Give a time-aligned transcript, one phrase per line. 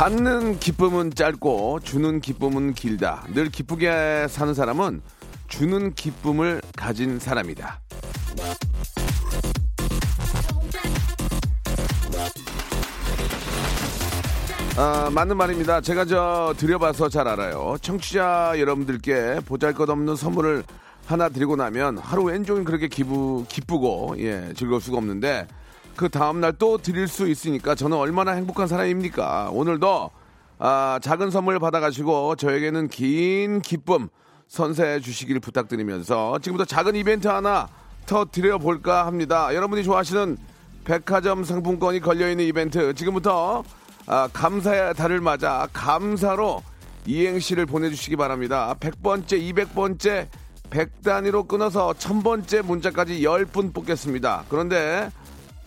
[0.00, 3.22] 받는 기쁨은 짧고 주는 기쁨은 길다.
[3.34, 5.02] 늘 기쁘게 사는 사람은
[5.46, 7.82] 주는 기쁨을 가진 사람이다.
[14.78, 15.82] 아, 맞는 말입니다.
[15.82, 17.76] 제가 저 드려봐서 잘 알아요.
[17.82, 20.64] 청취자 여러분들께 보잘것없는 선물을
[21.04, 25.46] 하나 드리고 나면 하루 왼종일 그렇게 기부 기쁘고 예 즐거울 수가 없는데
[25.96, 29.50] 그 다음날 또 드릴 수 있으니까 저는 얼마나 행복한 사람입니까?
[29.52, 30.10] 오늘도
[30.58, 34.08] 아, 작은 선물 받아가시고 저에게는 긴 기쁨
[34.48, 37.68] 선사해 주시길 부탁드리면서 지금부터 작은 이벤트 하나
[38.06, 39.54] 더 드려 볼까 합니다.
[39.54, 40.36] 여러분이 좋아하시는
[40.84, 43.62] 백화점 상품권이 걸려있는 이벤트 지금부터
[44.06, 46.62] 아, 감사의 달을 맞아 감사로
[47.06, 48.74] 이행시를 보내주시기 바랍니다.
[48.80, 50.26] 100번째, 200번째,
[50.70, 54.44] 100단위로 끊어서 1000번째 문자까지 10분 뽑겠습니다.
[54.48, 55.10] 그런데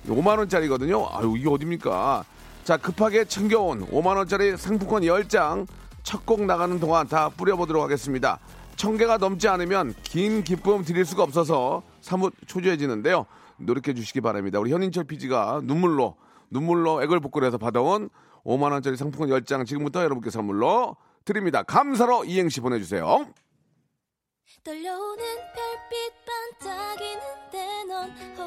[0.07, 1.07] 5만 원짜리거든요.
[1.11, 2.23] 아유 이게 어딥니까?
[2.63, 5.67] 자 급하게 챙겨온 5만 원짜리 상품권 10장
[6.03, 8.39] 첫 곡 나가는 동안 다 뿌려보도록 하겠습니다.
[8.75, 13.25] 천 개가 넘지 않으면 긴 기쁨 드릴 수가 없어서 사뭇 초조해지는데요.
[13.57, 14.59] 노력해 주시기 바랍니다.
[14.59, 16.15] 우리 현인철 PD가 눈물로
[16.49, 18.09] 눈물로 애걸복걸해서 받아온
[18.45, 21.63] 5만 원짜리 상품권 10장 지금부터 여러분께 선물로 드립니다.
[21.63, 23.25] 감사로 이행시 보내주세요.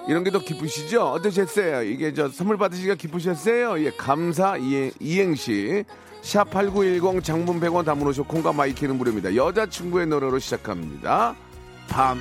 [0.08, 1.02] 이런 게 더 기쁘시죠?
[1.12, 1.82] 어떠셨어요?
[1.82, 3.84] 이게 저 선물 받으시기가 기쁘셨어요?
[3.84, 5.84] 예, 감사 이행, 이행시.
[6.22, 9.34] 샵8910 장문 100원 담으로셔 콩과 마이키는 무료입니다.
[9.36, 11.36] 여자친구의 노래로 시작합니다.
[11.88, 12.20] 밤.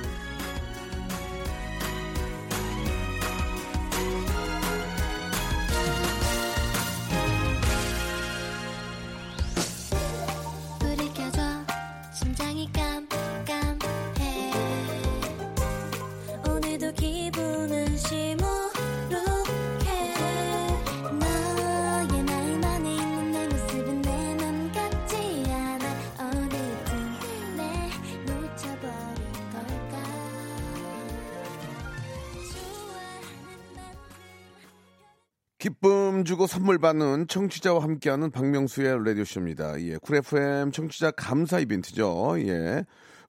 [36.16, 39.80] 기쁨 주고 선물 받는 청취자와 함께하는 박명수의 라디오쇼입니다.
[39.82, 42.36] 예, Cool FM 청취자 감사 이벤트죠.
[42.38, 42.84] 예,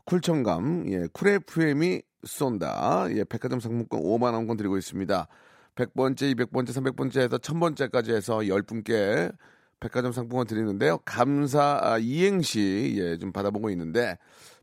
[0.06, 3.08] 쿨청감, 예, Cool FM이 쏜다.
[3.12, 5.28] 예, 백화점 상품권 5만 원권 드리고 있습니다.
[5.76, 9.36] 100번째, 200번째, 300번째 해서 1000번째까지 해서 10분께
[9.80, 11.00] 백화점 상품권 드리는데요.
[11.00, 14.18] 감사 아, 이행시 예, 좀 받아보고 있는데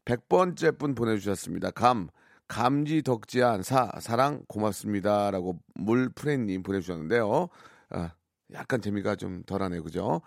[0.07, 1.73] 100번째 분 보내주셨습니다.
[1.73, 2.09] 감,
[2.49, 7.51] 감지 덕지한 사, 사랑 고맙습니다라고 물프렌님 보내주셨는데요.
[7.95, 8.13] 아,
[8.53, 9.83] 약간 재미가 좀 덜하네요.
[9.83, 10.21] 그죠?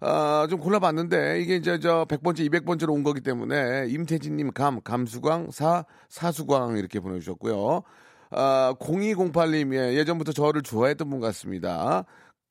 [0.00, 5.50] 아, 좀 골라봤는데 이게 이제 저 100번째, 200번째로 온 거기 때문에 임태진 님 감, 감수광,
[5.50, 7.82] 사, 사수광 이렇게 보내 주셨고요.
[8.30, 12.04] 아, 0208님, 예, 예전부터 저를 좋아했던 분 같습니다.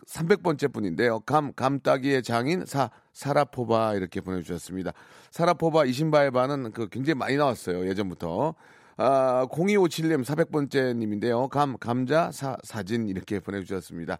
[0.05, 1.19] 300번째 분인데요.
[1.21, 4.91] 감, 감따기의 장인, 사, 사라포바 이렇게 보내주셨습니다.
[5.31, 7.87] 사라포바 이신바에바는 그 굉장히 많이 나왔어요.
[7.87, 8.55] 예전부터.
[8.97, 11.47] 아, 0257님 400번째 님인데요.
[11.47, 14.19] 감, 감자, 사, 사진 이렇게 보내주셨습니다.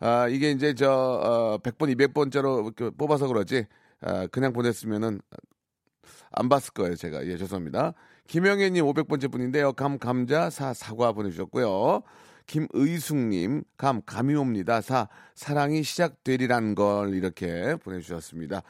[0.00, 3.66] 아, 이게 이제 저, 어, 100번, 200번째로 이렇게 뽑아서 그러지,
[4.00, 5.20] 아, 그냥 보냈으면은
[6.30, 7.26] 안 봤을 거예요, 제가.
[7.26, 7.94] 예, 죄송합니다.
[8.28, 9.72] 김영애님 500번째 분인데요.
[9.72, 12.02] 감, 감자, 사, 사과 보내주셨고요.
[12.46, 14.80] 김의숙님, 감, 감이 옵니다.
[14.80, 18.62] 사, 사랑이 시작되리란 걸 이렇게 보내주셨습니다.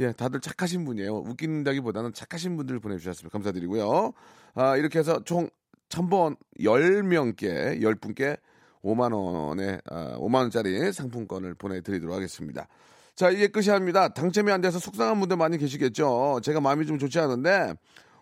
[0.00, 1.14] 예, 다들 착하신 분이에요.
[1.16, 3.32] 웃긴다기보다는 착하신 분들 보내주셨습니다.
[3.32, 4.12] 감사드리고요.
[4.54, 5.48] 아, 이렇게 해서 총
[5.88, 8.38] 1000번 10명께, 10분께
[8.84, 12.68] 5만원의, 아, 5만 원짜리 상품권을 보내드리도록 하겠습니다.
[13.14, 14.08] 자, 이게 끝이 아닙니다.
[14.08, 16.40] 당첨이 안 돼서 속상한 분들 많이 계시겠죠.
[16.42, 17.74] 제가 마음이 좀 좋지 않은데,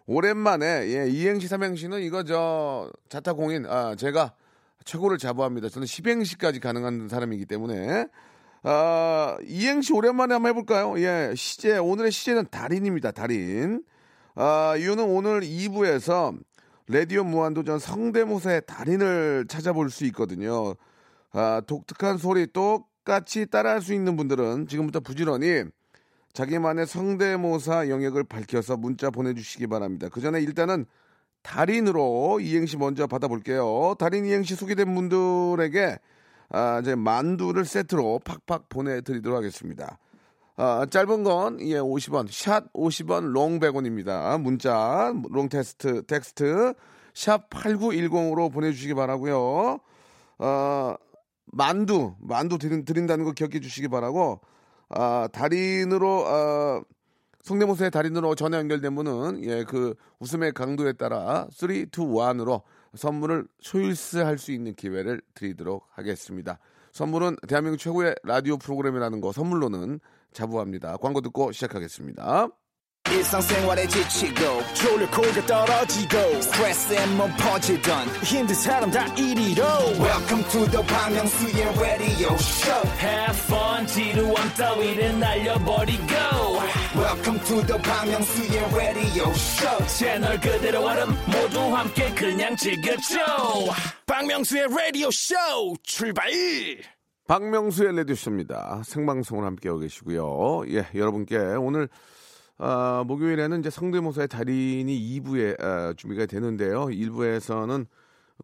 [0.06, 4.34] 오랜만에, 예, 이행시, 삼행시는 이거 저, 자타공인, 아, 제가
[4.84, 5.68] 최고를 자부합니다.
[5.68, 8.06] 저는 10행시까지 가능한 사람이기 때문에,
[8.64, 10.98] 아, 이행시 오랜만에 한번 해볼까요?
[11.00, 13.82] 예, 시제, 오늘의 시제는 달인입니다, 달인.
[14.34, 16.36] 아, 이유는 오늘 2부에서
[16.88, 20.74] 라디오 무한도전 성대모사의 달인을 찾아볼 수 있거든요.
[21.32, 25.64] 아, 독특한 소리 똑같이 따라할 수 있는 분들은 지금부터 부지런히
[26.32, 30.08] 자기만의 성대모사 영역을 밝혀서 문자 보내주시기 바랍니다.
[30.10, 30.86] 그 전에 일단은
[31.42, 33.94] 달인으로 이행시 먼저 받아볼게요.
[33.98, 35.98] 달인 이행시 소개된 분들에게
[36.50, 39.98] 아, 이제 만두를 세트로 팍팍 보내드리도록 하겠습니다.
[40.56, 44.40] 아, 짧은 건, 예, 50원, short 50원, long 100원입니다.
[44.40, 46.74] 문자, long 테스트, 텍스트,
[47.14, 49.78] 샷 8910으로 보내주시기 바라고요
[50.38, 50.96] 아,
[51.46, 54.40] 만두, 만두 드린, 드린 다는 거 기억해 주시기 바라고,
[54.90, 56.82] 아, 달인으로, 아,
[57.44, 62.62] 성대모사의 달인으로 전화 연결된 분은, 예, 그 웃음의 강도에 따라 3, 2, 1으로
[62.94, 66.58] 선물을 choice할 수 있는 기회를 드리도록 하겠습니다.
[66.92, 70.00] 선물은 대한민국 최고의 라디오 프로그램이라는 거 선물로는
[70.32, 70.98] 자부합니다.
[70.98, 72.48] 광고 듣고 시작하겠습니다.
[73.10, 79.62] 일상생활에 지치고, 졸려 코가 떨어지고, 스트레스에 몸 퍼지던, 힘든 사람 다 이리로.
[79.98, 86.14] welcome to the Bang Myung-soo's radio show Have fun 지루함 따위를 날려버리고
[86.96, 93.18] welcome to the Bang Myung-soo's radio show 채널 그대로 얼음 모두 함께 그냥 즐겨줘
[94.06, 95.34] 박명수의 라디오 쇼
[95.82, 96.30] 출발
[97.26, 98.82] 박명수의 라디오쇼입니다.
[98.84, 100.64] 생방송을 함께하고 계시고요.
[100.68, 101.88] 예, 여러분께 오늘
[102.58, 106.86] 아, 목요일에는 이제 성대모사의 달인이 2부에 아, 준비가 되는데요.
[106.86, 107.86] 1부에서는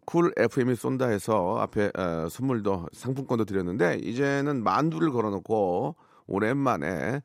[0.05, 5.95] 쿨 FM이 쏜다 해서 앞에 아, 선물도 상품권도 드렸는데 이제는 만두를 걸어놓고
[6.27, 7.21] 오랜만에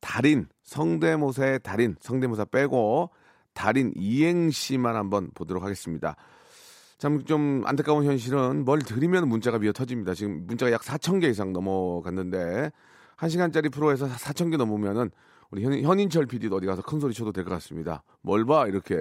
[0.00, 3.10] 달인 성대모사의 달인 성대모사 빼고
[3.54, 6.16] 달인 이행시만 한번 보도록 하겠습니다.
[6.98, 10.14] 참 좀 안타까운 현실은 뭘 드리면 문자가 미어 터집니다.
[10.14, 12.70] 지금 문자가 약 4천 개 이상 넘어갔는데
[13.16, 15.10] 1시간짜리 프로에서 4천 개 넘으면은
[15.54, 18.02] 우리 현, 현인철 PD도 어디 가서 큰 소리 쳐도 될 것 같습니다.
[18.22, 18.66] 뭘 봐?
[18.66, 18.94] 이렇게.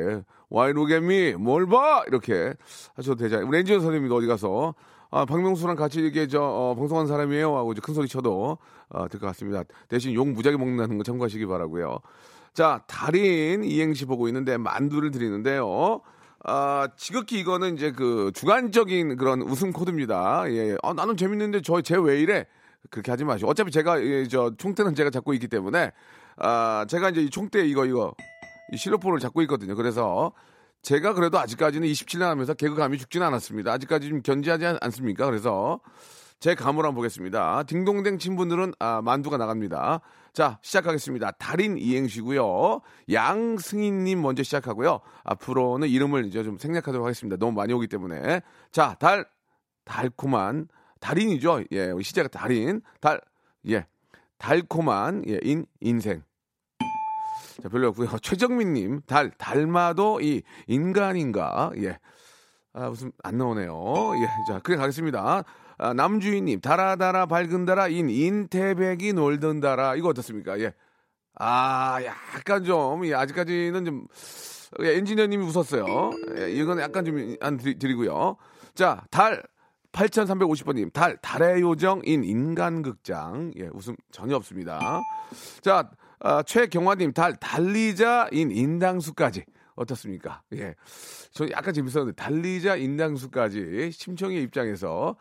[0.55, 1.33] At me?
[1.33, 2.03] 뭘 봐?
[2.07, 2.53] 이렇게
[2.95, 3.47] 하셔도 되잖아요.
[3.47, 4.75] 우리 엔지니어 선생님도 어디 가서
[5.09, 8.59] 아, 박명수랑 같이 이게 저 어, 방송한 사람이에요 하고 이제 큰 소리 쳐도
[8.89, 9.63] 어, 될것 같습니다.
[9.87, 11.97] 대신 욕 무지하게 먹는다는 거 참고하시기 바라고요.
[12.53, 16.01] 자, 달인 이행시 보고 있는데 만두를 드리는데요.
[16.45, 20.43] 아, 지극히 이거는 이제 그 주관적인 그런 웃음 코드입니다.
[20.51, 20.77] 예.
[20.83, 22.45] 아, 나는 재밌는데 저 쟤 왜 이래?
[22.91, 23.49] 그렇게 하지 마시고.
[23.49, 25.91] 어차피 제가 예, 저 총대는 제가 잡고 있기 때문에
[26.37, 28.13] 아, 제가 이제 이 총대 이거 이거
[28.71, 29.75] 이 실로폰을 잡고 있거든요.
[29.75, 30.33] 그래서
[30.81, 33.71] 제가 그래도 아직까지는 27년 하면서 개그감이 죽지는 않았습니다.
[33.71, 35.25] 아직까지 좀 견지하지 않- 않습니까?
[35.25, 35.79] 그래서
[36.39, 37.63] 제 감을 한번 보겠습니다.
[37.63, 40.01] 딩동댕 친 분들은 아, 만두가 나갑니다.
[40.33, 41.31] 자, 시작하겠습니다.
[41.31, 42.81] 달인 이행시고요.
[43.11, 44.99] 양승희님 먼저 시작하고요.
[45.23, 47.37] 앞으로는 이름을 이제 좀 생략하도록 하겠습니다.
[47.37, 48.41] 너무 많이 오기 때문에.
[48.71, 49.25] 자, 달,
[49.85, 50.67] 달콤한,
[50.99, 51.63] 달인이죠.
[51.71, 52.81] 예, 시제가 달인.
[52.99, 53.21] 달,
[53.69, 53.85] 예.
[54.43, 56.21] 달콤한, 예, 인, 인생.
[57.61, 58.09] 자, 별로였고요.
[58.21, 61.71] 최정민님, 달, 닮아도 이 인간인가?
[61.77, 61.97] 예.
[62.73, 63.71] 아, 무슨, 안 나오네요.
[64.21, 64.27] 예.
[64.51, 65.43] 자, 그래 가겠습니다.
[65.77, 69.95] 아, 남주인님, 달아달아 밝은 달아, 인, 인태백이 놀던 달아.
[69.95, 70.59] 이거 어떻습니까?
[70.59, 70.73] 예.
[71.35, 74.07] 아, 약간 좀, 예, 아직까지는 좀,
[74.81, 76.11] 예, 엔지니어님이 웃었어요.
[76.39, 78.35] 예, 이건 약간 좀, 안 드리, 드리고요.
[78.75, 79.41] 자, 달,
[79.93, 83.53] 8350번님, 달, 달의 요정인 인간극장.
[83.57, 85.01] 예, 웃음 전혀 없습니다.
[85.61, 89.45] 자, 아, 최경화님, 달, 달리자인 인당수까지.
[89.75, 90.41] 어떻습니까?
[90.53, 90.75] 예.
[91.31, 93.91] 저 약간 재밌었는데, 달리자 인당수까지.
[93.91, 95.15] 심청의 입장에서.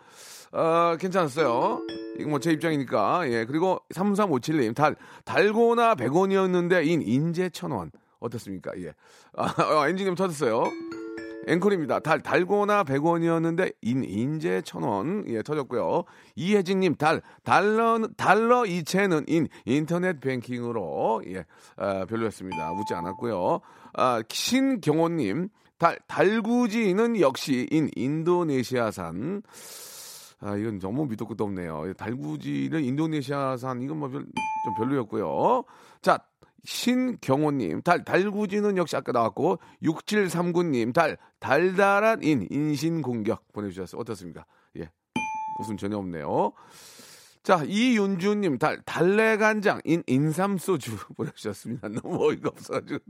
[0.53, 1.81] 어, 괜찮았어요.
[2.19, 3.31] 이거 뭐 제 입장이니까.
[3.31, 3.45] 예.
[3.47, 7.91] 그리고 3357님, 달, 달고나 100원이었는데, 인, 인제 1000원.
[8.21, 8.73] 어떻습니까?
[8.79, 8.93] 예.
[9.37, 10.65] 아, 어, 엔지니어님 터졌어요.
[11.47, 12.01] 앵콜입니다.
[12.01, 15.29] 달, 달고나 100원이었는데, 인, 인제 1000원.
[15.29, 16.05] 예, 터졌고요.
[16.37, 21.23] 이혜진님, 달, 달러, 달러 이체는 인, 인터넷 뱅킹으로.
[21.29, 21.45] 예,
[21.77, 22.73] 아, 별로였습니다.
[22.73, 23.61] 웃지 않았고요.
[23.95, 29.43] 아, 신경호님, 달, 달구지는 역시 인, 인도네시아산.
[30.41, 31.93] 아, 이건 너무 밑도 끝도 없네요.
[31.95, 34.25] 달구지는 인도네시아산, 이건 뭐 별,
[34.65, 35.65] 좀 별로였고요.
[36.01, 36.19] 자,
[36.65, 44.01] 신경호님, 달, 달구지는 역시 아까 나왔고, 6739님, 달, 달달한 인, 인신 공격 보내주셨어요.
[44.01, 44.47] 어떻습니까?
[44.77, 44.91] 예.
[45.61, 46.53] 웃음 전혀 없네요.
[47.43, 51.89] 자, 이윤주님, 달, 달래간장, 인, 인삼소주 보내주셨습니다.
[51.89, 53.01] 너무 어이가 없어가지고.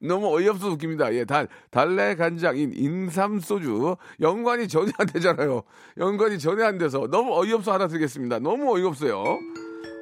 [0.00, 1.12] 너무 어이없어 웃깁니다.
[1.14, 3.96] 예, 달, 달래간장, 인, 인삼소주.
[4.20, 5.64] 연관이 전혀 안 되잖아요.
[5.98, 7.08] 연관이 전혀 안 돼서.
[7.10, 8.38] 너무 어이없어 하나 드리겠습니다.
[8.38, 9.24] 너무 어이없어요.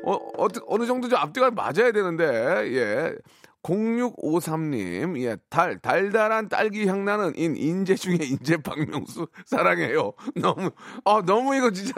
[0.05, 2.25] 어, 어, 어느 정도 좀 앞뒤가 맞아야 되는데,
[2.73, 3.15] 예.
[3.63, 10.13] 0653님, 예, 달, 달달한 딸기 향 나는 인, 인재 중에 인재 박명수 사랑해요.
[10.37, 10.71] 너무,
[11.05, 11.93] 아, 너무 이거 진짜,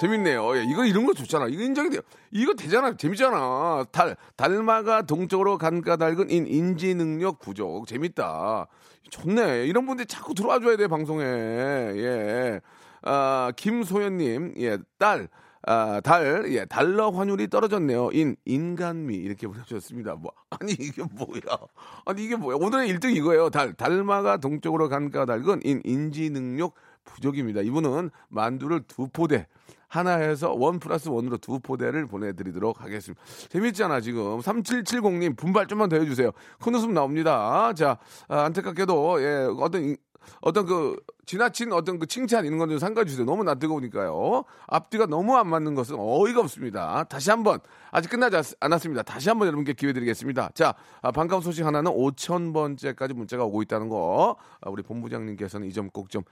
[0.00, 0.56] 재밌네요.
[0.56, 1.46] 예, 이거 이런 거 좋잖아.
[1.46, 2.00] 이거 인정이 돼요.
[2.32, 2.96] 이거 되잖아.
[2.96, 3.84] 재밌잖아.
[3.92, 7.86] 달 달마가 동쪽으로 간 까닭은 인 인지 능력 부족.
[7.86, 8.66] 재밌다.
[9.10, 9.66] 좋네.
[9.66, 11.24] 이런 분들 자꾸 들어와 줘야 돼 방송에.
[11.24, 12.60] 예.
[13.02, 15.28] 아 김소연님, 예, 딸.
[15.64, 18.10] 아, 달, 예, 달러 환율이 떨어졌네요.
[18.12, 19.14] 인, 인간미.
[19.14, 20.16] 이렇게 보내주셨습니다.
[20.16, 21.58] 뭐, 아니, 이게 뭐야.
[22.04, 22.56] 아니, 이게 뭐야.
[22.60, 23.50] 오늘의 1등 이거예요.
[23.50, 27.60] 달, 달마가 동쪽으로 간 까닭은 인, 인지 능력 부족입니다.
[27.60, 29.46] 이분은 만두를 두 포대,
[29.88, 33.22] 하나에서 원 플러스 원으로 두 포대를 보내드리도록 하겠습니다.
[33.50, 34.40] 재밌잖아, 지금.
[34.40, 36.32] 3770님, 분발 좀만 더 해주세요.
[36.60, 37.72] 큰 웃음 나옵니다.
[37.74, 39.96] 자, 아, 안타깝게도, 예, 어떤, 이-
[40.40, 43.24] 어떤 그, 지나친 어떤 그 칭찬 이런 건좀 상가해 주세요.
[43.24, 44.44] 너무 낯뜨거우니까요.
[44.66, 47.04] 앞뒤가 너무 안 맞는 것은 어이가 없습니다.
[47.04, 47.60] 다시 한번,
[47.92, 49.02] 아직 끝나지 않- 않았습니다.
[49.02, 50.50] 다시 한번 여러분께 기회 드리겠습니다.
[50.54, 55.88] 자, 아, 반가운 소식 하나는 5,000번째까지 문자가 오고 있다는 거, 아, 우리 본부장님께서는 이 점
[55.90, 56.22] 꼭좀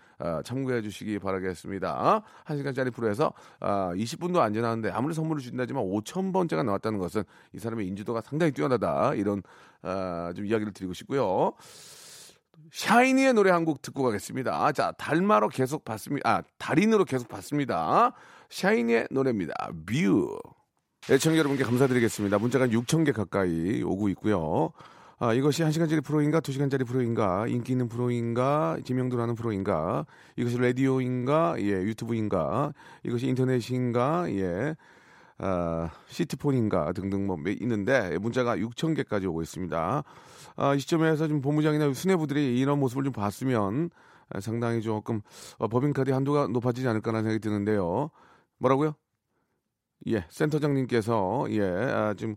[0.44, 2.22] 참고해 주시기 바라겠습니다.
[2.46, 7.22] 1시간짜리 프로에서 아, 20분도 안 지났는데 아무리 선물을 준다지만 5,000번째가 나왔다는 것은
[7.54, 9.14] 이 사람의 인지도가 상당히 뛰어나다.
[9.14, 9.42] 이런
[9.82, 11.52] 아, 좀 이야기를 드리고 싶고요.
[12.72, 14.72] 샤이니의 노래 한 곡 듣고 가겠습니다.
[14.72, 16.28] 자, 달마로 계속 봤습니다.
[16.38, 18.12] 아, 달인으로 계속 봤습니다.
[18.48, 19.54] 샤이니의 노래입니다.
[19.86, 20.38] View.
[21.10, 22.38] 애청자 여러분께 감사드리겠습니다.
[22.38, 24.70] 문자가 6천 개 가까이 오고 있고요.
[25.18, 32.72] 아, 이것이 1시간짜리 프로인가, 2시간짜리 프로인가, 인기 있는 프로인가, 지명도라는 프로인가, 이것이 라디오인가, 예, 유튜브인가,
[33.04, 34.74] 이것이 인터넷인가, 예,
[35.36, 40.04] 아, 시티폰인가 등등 뭐 몇- 있는데 문자가 6천 개까지 오고 있습니다.
[40.56, 43.90] 아, 이 시점에서 좀 본부장이나 수뇌부들이 이런 모습을 좀 봤으면
[44.30, 45.20] 아, 상당히 조금
[45.58, 48.10] 어, 법인카드 한도가 높아지지 않을까라는 생각이 드는데요.
[48.58, 48.94] 뭐라고요?
[50.06, 52.36] 예, 센터장님께서 예, 아, 지금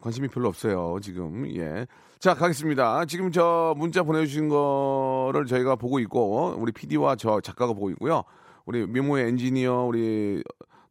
[0.00, 0.98] 관심이 별로 없어요.
[1.02, 1.86] 지금 예.
[2.20, 3.06] 자, 가겠습니다.
[3.06, 8.22] 지금 저 문자 보내주신 거를 저희가 보고 있고 우리 PD와 저 작가가 보고 있고요.
[8.66, 10.42] 우리 미모의 엔지니어 우리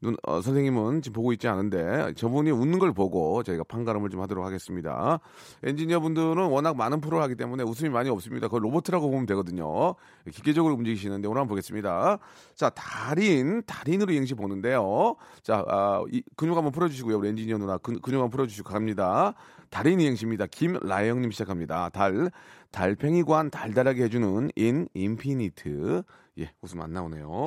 [0.01, 4.45] 눈, 어, 선생님은 지금 보고 있지 않은데 저분이 웃는 걸 보고 저희가 판가름을 좀 하도록
[4.45, 5.19] 하겠습니다.
[5.63, 8.47] 엔지니어 분들은 워낙 많은 프로를 하기 때문에 웃음이 많이 없습니다.
[8.47, 9.95] 그걸 로봇이라고 보면 되거든요.
[10.31, 12.19] 기계적으로 움직이시는데 오늘 한번 보겠습니다.
[12.55, 15.15] 자, 달인, 달인으로 이행시 보는데요.
[15.43, 17.17] 자, 아, 이, 근육 한번 풀어주시고요.
[17.17, 19.33] 우리 엔지니어 누나 근, 근육 한번 풀어주시고 갑니다.
[19.69, 20.47] 달인 이행시입니다.
[20.47, 21.89] 김라영님 시작합니다.
[21.89, 22.31] 달,
[22.71, 26.03] 달팽이관 달달하게 해주는 인, 인피니트.
[26.39, 27.43] 예, 웃음 안 나오네요.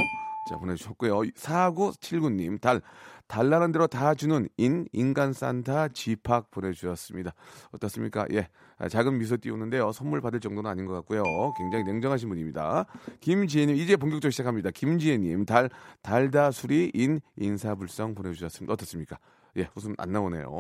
[0.49, 1.21] 자, 보내주셨고요.
[1.21, 2.81] 4979님, 달,
[3.29, 7.33] 달라는 대로 다 주는 인, 인간 산타 지팍 보내주셨습니다.
[7.73, 8.27] 어떻습니까?
[8.33, 9.93] 예, 아, 작은 미소 띄우는데요.
[9.93, 11.23] 선물 받을 정도는 아닌 것 같고요.
[11.57, 12.87] 굉장히 냉정하신 분입니다.
[13.21, 14.71] 김지혜님, 이제 본격적으로 시작합니다.
[14.71, 15.71] 김지혜님, 달,
[16.03, 18.73] 달다 수리 인, 인사불성 보내주셨습니다.
[18.73, 19.19] 어떻습니까?
[19.57, 20.51] 예, 웃음 안 나오네요.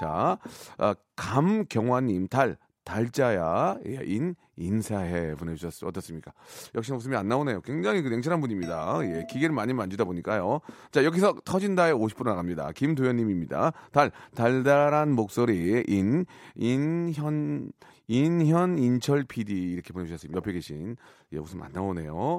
[0.00, 0.38] 자,
[0.78, 2.56] 아, 감경화님, 달,
[2.90, 5.88] 달자야, 예, 인, 인사해 보내주셨어요.
[5.88, 6.32] 어떻습니까?
[6.74, 7.60] 역시 웃음이 안 나오네요.
[7.60, 8.98] 굉장히 그 냉철한 분입니다.
[9.04, 10.60] 예, 기계를 많이 만지다 보니까요.
[10.90, 12.72] 자, 여기서 터진다에 50% 나갑니다.
[12.72, 13.72] 김도현님입니다.
[13.92, 17.70] 달, 달달한 목소리, 인, 인현,
[18.10, 20.36] 인현 인철 PD 이렇게 보내주셨습니다.
[20.36, 20.96] 옆에 계신.
[21.32, 22.38] 예, 웃음 안 나오네요.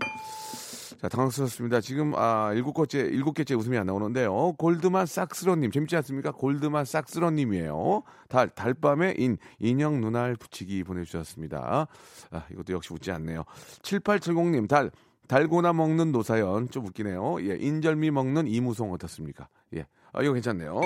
[0.99, 1.79] 자, 당황스럽습니다.
[1.79, 4.51] 지금, 아, 일곱 개째, 일곱 개째 웃음이 안 나오는데요.
[4.57, 6.31] 골드만 싹스러님, 재밌지 않습니까?
[6.33, 8.03] 골드만 싹스러님이에요.
[8.27, 11.87] 달, 달밤에 인, 인형 눈알 붙이기 보내주셨습니다.
[12.31, 13.45] 아, 이것도 역시 웃지 않네요.
[13.81, 14.91] 7870님, 달,
[15.29, 17.37] 달고나 먹는 노사연, 좀 웃기네요.
[17.49, 19.47] 예, 인절미 먹는 이무송 어떻습니까?
[19.73, 20.81] 예, 아, 이거 괜찮네요.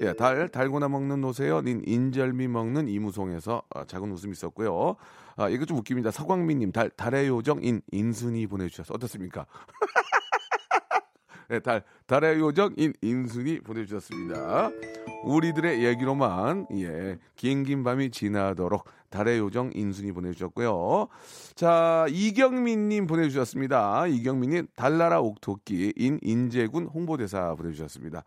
[0.00, 4.96] 예, 달, 달고나 먹는 노사연, 인, 인절미 먹는 이무송에서 아, 작은 웃음이 있었고요.
[5.36, 6.10] 아, 이거 좀 웃깁니다.
[6.10, 9.46] 서광민님, 달, 달의 요정, 인, 인순이 보내주셔서 어떻습니까?
[11.48, 14.70] 네, 달, 달의 요정 인, 인순이 보내주셨습니다.
[15.24, 21.08] 우리들의 얘기로만, 예, 긴긴 밤이 지나도록 달의 요정 인순이 보내주셨고요.
[21.54, 24.06] 자, 이경민님 보내주셨습니다.
[24.06, 28.24] 이경민님, 달나라 옥토끼 인, 인재군 홍보대사 보내주셨습니다.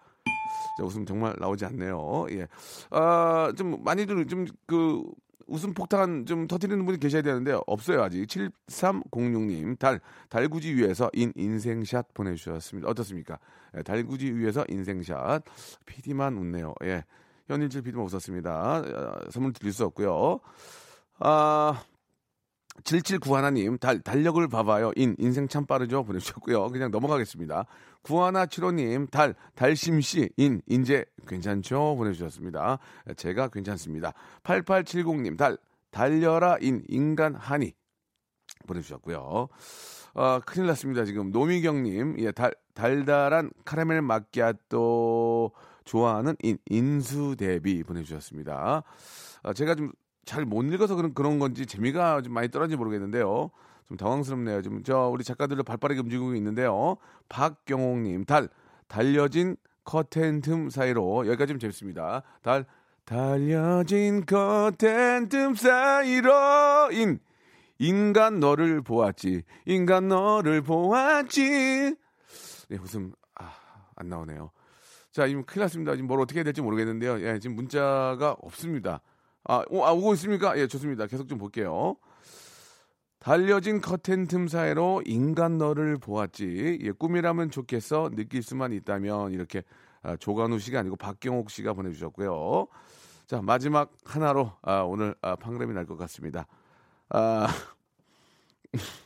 [0.76, 2.28] 자, 웃음 정말 나오지 않네요.
[2.32, 2.48] 예.
[2.92, 5.04] 아, 좀 많이들 좀 그
[5.48, 8.26] 웃음 폭탄 좀 터뜨리는 분이 계셔야 되는데 없어요 아직.
[8.28, 12.90] 7306님 달 달구지 위에서 인 인생샷 보내주셨습니다.
[12.90, 13.38] 어떻습니까?
[13.78, 15.44] 예, 달구지 위에서 인생샷.
[15.86, 16.74] PD만 웃네요.
[16.84, 17.04] 예.
[17.48, 18.52] 현인철 PD만 웃었습니다.
[18.52, 20.40] 아, 선물 드릴 수 없고요.
[21.20, 21.84] 아
[22.84, 24.92] 7791님, 달, 달력을 봐봐요.
[24.96, 26.04] 인, 인생 참 빠르죠?
[26.04, 26.68] 보내주셨고요.
[26.70, 27.66] 그냥 넘어가겠습니다.
[28.04, 31.96] 9175님, 달, 달심씨, 인, 인제 괜찮죠?
[31.98, 32.80] 보내주셨습니다.
[33.16, 34.14] 제가 괜찮습니다.
[34.44, 35.58] 8870님, 달,
[35.90, 37.74] 달려라, 인, 인간 하니.
[38.68, 39.48] 보내주셨고요.
[40.14, 41.06] 아, 큰일 났습니다.
[41.06, 45.52] 지금 노미경님, 예, 달, 달달한 카라멜 마끼아또
[45.84, 48.84] 좋아하는 인, 인수 대비 보내주셨습니다.
[49.44, 49.92] 아, 제가 좀
[50.26, 53.52] 잘 못 읽어서 그런, 그런 건지 재미가 좀 많이 떨어진지 모르겠는데요.
[53.88, 54.64] 좀 당황스럽네요.
[54.64, 56.98] 좀저 우리 작가들도 발빠르게 움직이고 있는데요.
[57.30, 58.50] 박경옥님, 달,
[58.88, 62.24] 달려진 커튼 틈 사이로 여기까지 좀 재밌습니다.
[62.42, 62.66] 달,
[63.06, 67.20] 달려진 커튼 틈 사이로 인,
[67.78, 69.44] 인간 너를 보았지.
[69.66, 71.96] 인간 너를 보았지.
[72.70, 73.54] 네, 웃음, 아,
[73.96, 74.50] 안 나오네요.
[75.12, 75.94] 자, 지금 큰일 났습니다.
[75.96, 77.22] 지금 뭘 어떻게 해야 될지 모르겠는데요.
[77.22, 79.02] 예, 지금 문자가 없습니다.
[79.46, 80.58] 아, 오, 아, 오고 있습니까?
[80.58, 81.08] 예, 좋습니다.
[81.08, 81.96] 계속 좀 볼게요.
[83.20, 86.80] 달려진 커튼 틈 사이로 인간 너를 보았지.
[86.82, 88.10] 예, 꿈이라면 좋겠어.
[88.16, 89.32] 느낄 수만 있다면.
[89.34, 89.64] 이렇게
[90.04, 92.68] 아, 조간우 씨가 아니고 박경옥 씨가 보내주셨고요.
[93.28, 96.48] 자, 마지막 하나로 아, 오늘 아, 판그램이 날 것 같습니다.
[97.10, 97.48] 아,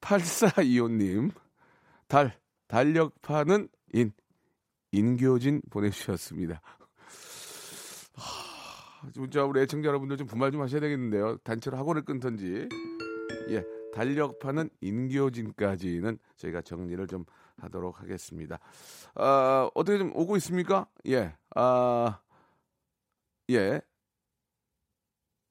[0.00, 1.30] 8425님,
[2.08, 4.12] 달, 달력파는 인,
[4.92, 6.60] 인교진 보내주셨습니다.
[8.14, 11.38] 하, 진짜 우리 애청자 여러분들 좀 분발 좀 하셔야 되겠는데요.
[11.38, 12.68] 단체로 학원을 끊던지.
[13.50, 17.24] 예, 달력파는 인교진까지는 저희가 정리를 좀
[17.56, 18.58] 하도록 하겠습니다.
[19.14, 20.86] 아, 어떻게 좀 오고 있습니까?
[21.06, 22.20] 예, 아,
[23.50, 23.80] 예.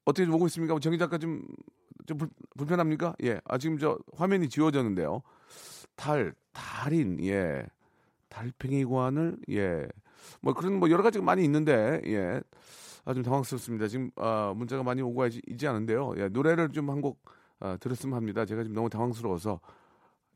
[0.05, 0.79] 어떻게 좀 오고 있습니까?
[0.79, 1.45] 정희 작가 좀,
[2.07, 3.15] 좀 불, 불편합니까?
[3.23, 3.39] 예.
[3.45, 5.21] 아, 지금 저 화면이 지워졌는데요.
[5.95, 7.65] 달, 달인, 예.
[8.29, 9.87] 달팽이관을, 예.
[10.41, 12.41] 뭐 그런 뭐 여러 가지가 많이 있는데, 예.
[13.05, 13.87] 아, 좀 당황스럽습니다.
[13.87, 16.13] 지금, 아, 문자가 많이 오고 있- 있지 않은데요.
[16.17, 16.27] 예.
[16.29, 17.19] 노래를 좀 한 곡,
[17.59, 18.45] 아, 들었으면 합니다.
[18.45, 19.59] 제가 지금 너무 당황스러워서.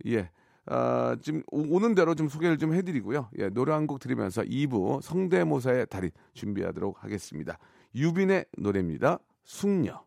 [0.08, 0.30] 예.
[0.66, 3.30] 아, 지금 오- 오는 대로 좀 소개를 좀 해드리고요.
[3.40, 7.60] 예, 노래 한 곡 들으면서 2부 성대모사의 달인 준비하도록 하겠습니다.
[7.96, 9.20] 유빈의 노래입니다.
[9.44, 10.06] 숙녀.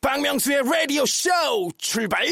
[0.00, 1.28] 박명수의 라디오 쇼
[1.76, 2.24] 출발!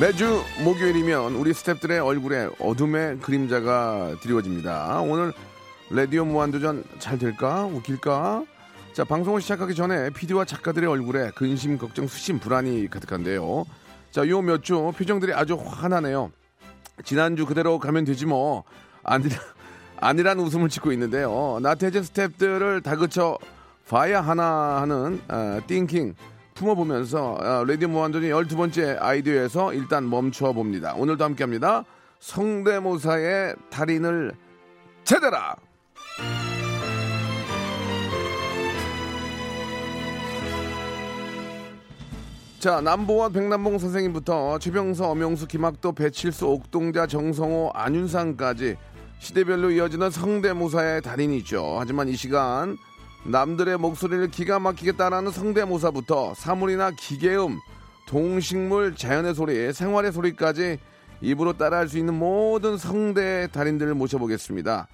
[0.00, 5.00] 매주 목요일이면 우리 스탭들의 얼굴에 어둠의 그림자가 드리워집니다.
[5.00, 5.32] 오늘
[5.90, 7.64] 라디오 무한도전 잘 될까?
[7.66, 8.44] 웃길까?
[8.92, 13.64] 자, 방송을 시작하기 전에 PD와 작가들의 얼굴에 근심, 걱정, 수심, 불안이 가득한데요.
[14.10, 16.30] 자, 요 몇 주 표정들이 아주 환하네요.
[17.04, 18.64] 지난주 그대로 가면 되지 뭐.
[19.04, 19.36] 아니라,
[20.00, 21.58] 아니란 웃음을 짓고 있는데요.
[21.62, 23.38] 나태해진 스탭들을 다그쳐
[23.88, 26.14] 봐야 하나 하는 어, 띵킹
[26.54, 30.94] 품어보면서 어, 레디오 무한도전 12번째 아이디어에서 일단 멈춰 봅니다.
[30.94, 31.84] 오늘도 함께합니다.
[32.20, 34.32] 성대모사의 달인을
[35.04, 35.56] 찾아라.
[42.60, 48.76] 자, 남보원 백남봉 선생님부터 최병서, 엄영수, 김학도, 배칠수, 옥동자, 정성호, 안윤상까지
[49.18, 51.76] 시대별로 이어지는 성대모사의 달인이죠.
[51.78, 52.78] 하지만 이 시간
[53.26, 57.58] 남들의 목소리를 기가 막히게 따라하는 성대모사부터 사물이나 기계음,
[58.06, 60.78] 동식물, 자연의 소리, 생활의 소리까지
[61.22, 64.88] 입으로 따라할 수 있는 모든 성대 달인들을 모셔보겠습니다.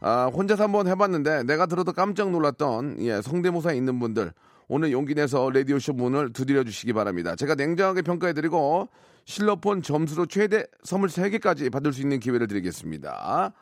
[0.00, 4.32] 아, 혼자서 한번 해봤는데 내가 들어도 깜짝 놀랐던 예, 성대모사에 있는 분들
[4.68, 7.36] 오늘 용기 내서 라디오쇼 문을 두드려 주시기 바랍니다.
[7.36, 8.88] 제가 냉정하게 평가해드리고
[9.26, 13.52] 실로폰 점수로 최대 선물 3개까지 받을 수 있는 기회를 드리겠습니다.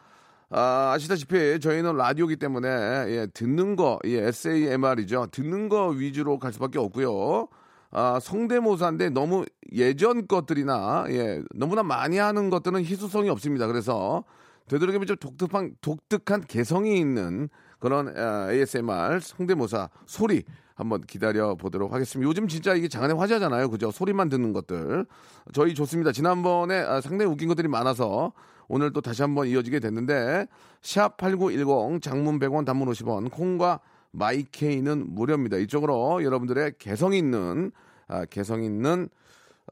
[0.54, 5.28] 아, 아시다시피 저희는 라디오기 때문에 예, 듣는 거, 예, SAMR이죠.
[5.30, 7.48] 듣는 거 위주로 갈 수밖에 없고요.
[7.90, 13.66] 아, 성대모사인데 너무 예전 것들이나 예, 너무나 많이 하는 것들은 희소성이 없습니다.
[13.66, 14.24] 그래서
[14.68, 22.28] 되도록이면 좀 독특한 독특한 개성이 있는 그런 아, ASMR 성대모사 소리 한번 기다려 보도록 하겠습니다.
[22.28, 23.70] 요즘 진짜 이게 장안의 화제잖아요.
[23.70, 23.90] 그죠?
[23.90, 25.06] 소리만 듣는 것들.
[25.54, 26.12] 저희 좋습니다.
[26.12, 28.32] 지난번에 아, 상당히 웃긴 것들이 많아서
[28.74, 30.46] 오늘 또 다시 한번 이어지게 됐는데
[30.80, 33.80] 샵 8910 장문 100원 단문 50원 콩과
[34.12, 35.58] 마이케이는 무료입니다.
[35.58, 37.70] 이쪽으로 여러분들의 개성 있는
[38.08, 39.10] 아, 개성 있는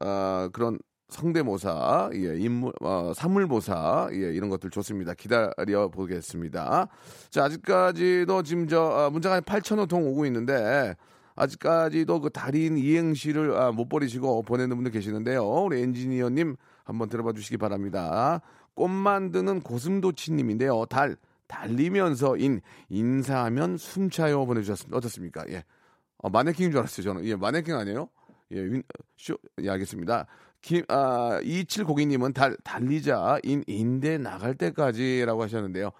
[0.01, 0.77] 아, 그런
[1.09, 5.15] 성대모사, 예, 인물, 어, 사물모사, 예, 이런 것들 좋습니다.
[5.15, 6.87] 기다려 보겠습니다.
[7.31, 10.95] 자, 아직까지도 지금 저, 아, 문자가 한 8천호 통 오고 있는데,
[11.35, 15.43] 아직까지도 그 달인 이행시를 아, 못 버리시고 보내는 분들 계시는데요.
[15.43, 18.41] 우리 엔지니어님 한번 들어봐 주시기 바랍니다.
[18.73, 20.85] 꽃 만드는 고슴도치님인데요.
[20.85, 21.15] 달,
[21.47, 24.97] 달리면서 인 인사하면 숨차요 보내주셨습니다.
[24.97, 25.43] 어떻습니까?
[25.49, 25.63] 예.
[26.17, 27.03] 어, 마네킹인 줄 알았어요.
[27.03, 28.09] 저는 예 마네킹 아니에요?
[28.51, 28.83] 예, 윈,
[29.17, 30.27] 쇼, 예, 알겠습니다.
[30.61, 35.91] 김, 아, 2702님은 달, 달리자, 인, 인대 나갈 때까지라고 하셨는데요.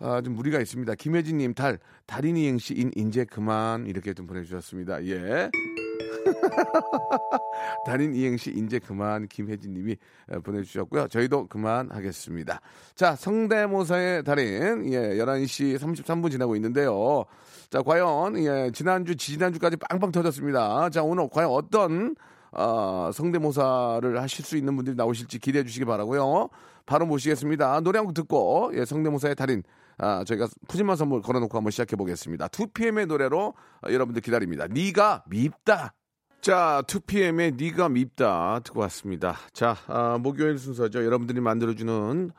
[0.00, 0.94] 아, 좀 무리가 있습니다.
[0.94, 5.04] 김혜진님, 달, 달인 이행시, 인, 인제 그만, 이렇게 좀 보내주셨습니다.
[5.06, 5.50] 예.
[7.86, 9.96] 달인 이행시, 인제 그만, 김혜진 님이
[10.30, 11.08] 에, 보내주셨고요.
[11.08, 12.60] 저희도 그만 하겠습니다.
[12.94, 17.24] 자, 성대모사의 달인, 예, 11시 33분 지나고 있는데요.
[17.70, 20.90] 자, 과연, 예, 지난주, 지난주까지 빵빵 터졌습니다.
[20.90, 22.14] 자, 오늘 과연 어떤,
[22.52, 26.48] 어, 성대모사를 하실 수 있는 분들이 나오실지 기대해 주시기 바라고요
[26.86, 27.80] 바로 모시겠습니다.
[27.80, 29.62] 노래 한 곡 듣고, 예, 성대모사의 달인,
[29.98, 32.48] 아, 저희가 푸짐한 선물 걸어놓고 한번 시작해 보겠습니다.
[32.48, 34.66] 2PM의 노래로 어, 여러분들 기다립니다.
[34.68, 35.94] 네가 밉다.
[36.40, 39.36] 자, 2PM의 네가 밉다 듣고 왔습니다.
[39.52, 41.04] 자, 아, 목요일 순서죠.
[41.04, 42.30] 여러분들이 만들어주는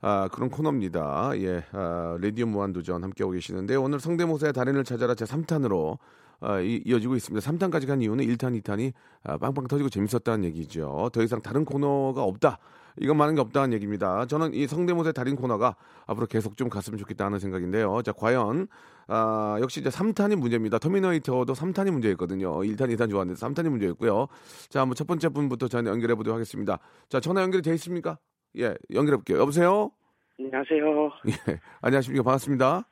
[0.00, 1.32] 아, 그런 코너입니다.
[1.36, 5.98] 예, 아, 레디오 무한도전 함께하고 계시는데 오늘 성대모사의 달인을 찾아라 제 3탄으로
[6.40, 7.50] 아, 이, 이어지고 있습니다.
[7.52, 11.10] 3탄까지 간 이유는 1탄, 2탄이 아, 빵빵 터지고 재밌었다는 얘기죠.
[11.12, 12.58] 더 이상 다른 코너가 없다.
[13.00, 14.26] 이건 많은 게 없다는 얘기입니다.
[14.26, 15.76] 저는 이 성대모사의 달인 코너가
[16.06, 18.02] 앞으로 계속 좀 갔으면 좋겠다 하는 생각인데요.
[18.02, 18.68] 자, 과연,
[19.08, 20.78] 아, 역시 이제 3탄이 문제입니다.
[20.78, 22.52] 터미네이터도 3탄이 문제였거든요.
[22.60, 24.28] 1탄, 2탄 좋았는데 3탄이 문제였고요.
[24.68, 26.78] 자, 한번 첫 번째 분부터 저는 연결해 보도록 하겠습니다.
[27.08, 28.18] 자, 전화 연결이 돼 있습니까?
[28.58, 29.38] 예, 연결해 볼게요.
[29.38, 29.90] 여보세요?
[30.38, 31.10] 안녕하세요.
[31.28, 32.22] 예, 안녕하십니까.
[32.22, 32.84] 반갑습니다.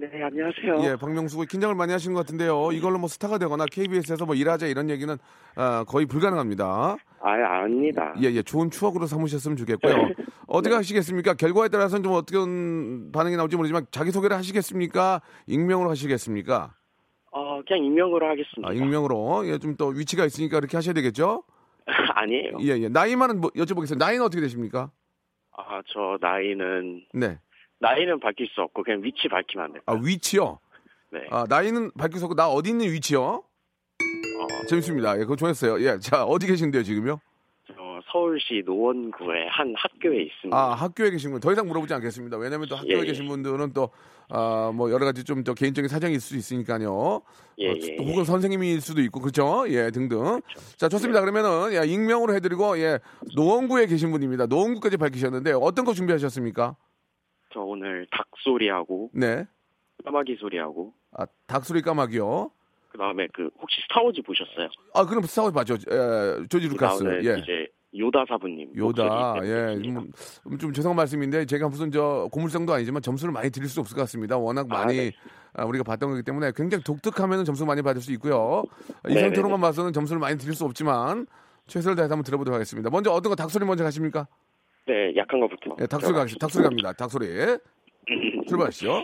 [0.00, 0.92] 네, 안녕하세요.
[0.92, 2.70] 예, 박명수 긴장을 많이 하시는 것 같은데요.
[2.72, 5.16] 이걸로 뭐 스타가 되거나 KBS에서 뭐 일하자 이런 얘기는
[5.56, 6.96] 아, 거의 불가능합니다.
[7.20, 8.14] 아예 아닙니다.
[8.22, 9.94] 예, 예, 좋은 추억으로 삼으셨으면 좋겠고요.
[10.46, 11.34] 어떻게 하시겠습니까?
[11.34, 15.20] 결과에 따라서는 좀 어떤 반응이 나올지 모르지만 자기 소개를 하시겠습니까?
[15.48, 16.74] 익명으로 하시겠습니까?
[17.32, 18.68] 어, 그냥 익명으로 하겠습니다.
[18.68, 19.48] 아, 익명으로.
[19.48, 21.42] 예, 좀 또 위치가 있으니까 그렇게 하셔야 되겠죠?
[22.14, 22.58] 아니에요.
[22.60, 22.88] 예, 예.
[22.88, 23.98] 나이만은 뭐 여쭤보겠습니다.
[23.98, 24.92] 나이는 어떻게 되십니까?
[25.56, 27.38] 아, 저 나이는 네.
[27.80, 29.82] 나이는 밝힐 수 없고 그냥 위치 밝히면 안 돼요.
[29.86, 30.58] 아, 위치요?
[31.10, 31.20] 네.
[31.30, 33.20] 아, 나이는 밝힐 수 없고 나 어디 있는 위치요?
[33.20, 35.14] 어, 재밌습니다.
[35.16, 35.80] 예, 그거 좋았어요.
[35.84, 37.20] 예, 자, 어디 계신데요, 지금요?
[37.66, 37.74] 저
[38.10, 40.56] 서울시 노원구의 한 학교에 있습니다.
[40.56, 41.40] 아, 학교에 계신 분.
[41.40, 42.36] 더 이상 물어보지 않겠습니다.
[42.38, 43.04] 왜냐면 또 학교에 예, 예.
[43.04, 43.90] 계신 분들은 또,
[44.30, 47.22] 아, 뭐, 여러 가지 좀 더 개인적인 사정이 있을 수 있으니까요.
[47.58, 48.08] 예, 어, 예, 또 예.
[48.10, 49.64] 혹은 선생님일 수도 있고, 그렇죠?
[49.68, 50.40] 예, 등등.
[50.76, 51.20] 자, 좋습니다.
[51.20, 52.98] 그러면은, 야, 익명으로 해드리고, 예,
[53.36, 54.46] 노원구에 계신 분입니다.
[54.46, 56.76] 노원구까지 밝히셨는데, 어떤 거 준비하셨습니까?
[57.52, 59.44] 저 오늘 닭 소리하고 네.
[60.04, 62.50] 까마귀 소리하고 아, 닭소리 까마귀요.
[62.90, 64.68] 그다음에 그 혹시 스타워즈 보셨어요?
[64.94, 65.74] 아, 그럼 스타워즈 맞죠?
[65.74, 67.02] 예, 조지 그 루카스.
[67.02, 67.38] 나오는 예.
[67.40, 70.10] 이제 요다 사부님 요다, 예, 좀,
[70.58, 74.36] 좀 죄송한 말씀인데 제가 무슨 저 고물상도 아니지만 점수를 많이 드릴 수 없을 것 같습니다.
[74.36, 75.12] 워낙 아, 많이 네.
[75.54, 78.62] 아, 우리가 봤던 거기 때문에 굉장히 독특하면 점수 많이 받을 수 있고요.
[79.06, 79.20] 이 네네네.
[79.28, 81.26] 상태로만 봐서는 점수를 많이 드릴 수 없지만
[81.66, 82.90] 최선을 다해서 한번 들어보도록 하겠습니다.
[82.90, 84.26] 먼저 어떤 거 닭소리 먼저 가십니까?
[84.88, 85.76] 네, 약한 거부터.
[85.80, 86.92] 예, 닭소리 가, 닭소리 갑니다.
[86.94, 87.26] 닭소리
[88.48, 89.02] 출발하시죠.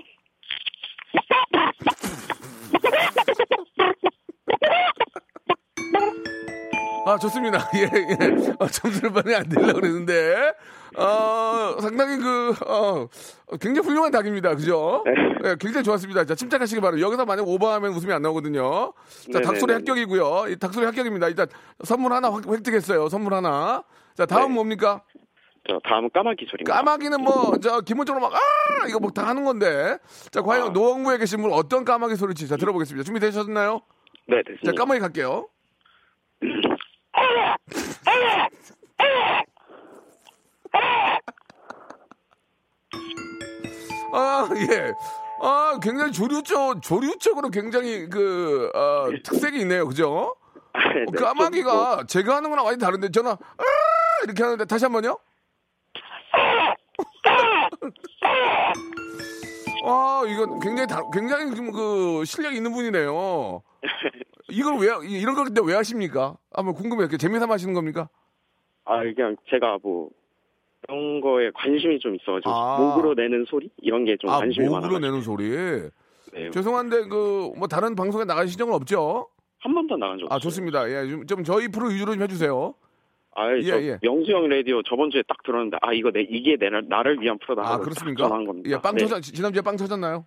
[7.06, 7.68] 아, 좋습니다.
[7.76, 8.54] 예, 예.
[8.58, 10.54] 어, 점수를 많이 안 내려고 그랬는데,
[10.96, 13.06] 어, 상당히 그, 어,
[13.60, 14.54] 굉장히 훌륭한 닭입니다.
[14.54, 15.04] 그죠?
[15.44, 16.24] 예, 굉장히 좋았습니다.
[16.24, 17.06] 자, 침착하시기 바랍니다.
[17.06, 18.94] 여기서 만약 오버하면 웃음이 안 나오거든요.
[19.30, 19.44] 자, 네네네.
[19.46, 20.44] 닭소리 합격이고요.
[20.48, 21.28] 이 닭소리 합격입니다.
[21.28, 21.46] 일단
[21.84, 23.10] 선물 하나 획- 획득했어요.
[23.10, 23.84] 선물 하나.
[24.16, 24.54] 자, 다음 네.
[24.54, 25.02] 뭡니까?
[25.66, 26.74] 저 다음은 까마귀 소리입니다.
[26.74, 28.86] 까마귀는 뭐, 저, 기본적으로 막, 아!
[28.88, 29.96] 이거 뭐 다 하는 건데.
[30.30, 30.70] 자, 과연 아.
[30.70, 32.48] 노원구에 계신 분 어떤 까마귀 소리지?
[32.48, 33.04] 자, 들어보겠습니다.
[33.04, 33.80] 준비되셨나요?
[34.28, 34.72] 네, 자, 됐습니다.
[34.72, 35.48] 까마귀 갈게요.
[44.12, 44.92] 아, 예.
[45.42, 49.86] 아, 굉장히 조류적, 조류적으로 굉장히 그, 어, 특색이 있네요.
[49.86, 50.36] 그죠?
[50.74, 53.36] 네, 어, 좀 뭐- 까마귀가 제가 하는 거랑 많이 다른데, 저는, 아!
[54.24, 55.18] 이렇게 하는데, 다시 한 번요.
[59.86, 63.62] 아, 이건 굉장히 다, 굉장히 좀 그 실력 있는 분이네요.
[64.50, 66.36] 이걸 왜, 이- 이런 걸 근데 왜 하십니까?
[66.52, 67.08] 한번 궁금해요.
[67.08, 68.08] 재미삼아 하시는 겁니까?
[68.84, 70.10] 아, 그냥 제가 뭐
[70.86, 72.78] 그런 거에 관심이 좀 있어가지고 아.
[72.78, 75.90] 목으로 내는 소리 이런 게 좀 아, 관심이 목으로 많아가지고 내는 소리.
[76.32, 79.28] 네, 죄송한데, 그, 뭐 다른 방송에 나가신 적은 없죠?
[79.60, 80.40] 한 번도 나간 적 아, 없어요.
[80.40, 80.88] 좋습니다.
[80.90, 82.74] 예, 좀, 좀 저희 프로 위주로 좀 해주세요.
[83.36, 83.98] 아, 예, 저 예.
[84.02, 87.62] 명수 형 라디오 저번 주에 딱 들었는데 아 이거 내 이게 내 나를 위한 프로다.
[87.62, 88.22] 아, 그렇습니까?
[88.22, 88.70] 딱 전화한 겁니다.
[88.70, 89.04] 예, 빵 네.
[89.04, 90.26] 터졌, 지난주에 빵 터졌나요?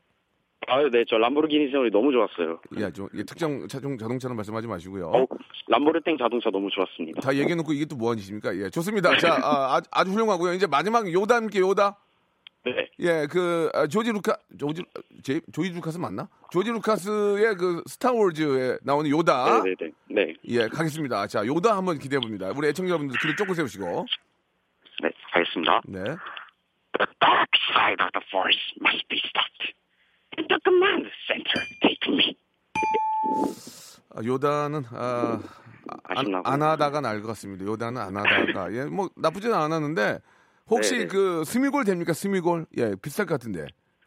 [0.68, 2.60] 아, 네, 저 람보르기니 소리 너무 좋았어요.
[2.78, 5.08] 예, 좀, 예, 특정 자동, 자동차는 말씀하지 마시고요.
[5.08, 5.26] 어,
[5.68, 7.22] 람보르땡 자동차 너무 좋았습니다.
[7.22, 8.56] 다 얘기해놓고 이게 또 뭐하는 짓입니까?
[8.58, 9.16] 예, 좋습니다.
[9.18, 10.54] 자, 아, 아주 훌륭하고요.
[10.54, 11.98] 이제 마지막 요다 함께 요다.
[12.76, 14.84] 네, 예, 그 아, 조지 루카 조지
[15.24, 16.28] 제, 조지 루카스 맞나?
[16.52, 19.64] 조지 루카스의 그 스타워즈에 나오는 요다.
[19.64, 21.28] 네, 네, 네, 네, 예, 가겠습니다.
[21.28, 22.52] 자, 요다 한번 기대해 봅니다.
[22.56, 24.06] 우리 애청자 여러분들 귀를 쫑긋 세우시고.
[25.04, 25.82] 네, 가겠습니다.
[25.88, 26.04] 네.
[26.98, 29.74] The dark side of the force must be stopped.
[30.38, 32.36] And the command center take me.
[34.16, 35.40] 아, 요단은 아,
[36.06, 36.26] 안?
[36.44, 37.66] 안 하다가 날 것 같습니다.
[37.66, 40.20] 요단은 안 하다가 예, 뭐 나쁘지는 않았는데
[40.70, 41.08] 혹시 네네.
[41.08, 42.14] 그 스미골 됩니까?
[42.14, 43.66] 스미골 예 비쌀 것 같은데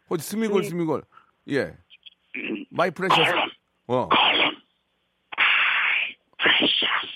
[0.09, 1.03] 혹시 스미골 스미- 스미골
[1.49, 1.75] 예
[2.71, 3.31] 마이 프레셔스
[3.87, 4.07] 어.
[6.37, 7.11] Precious.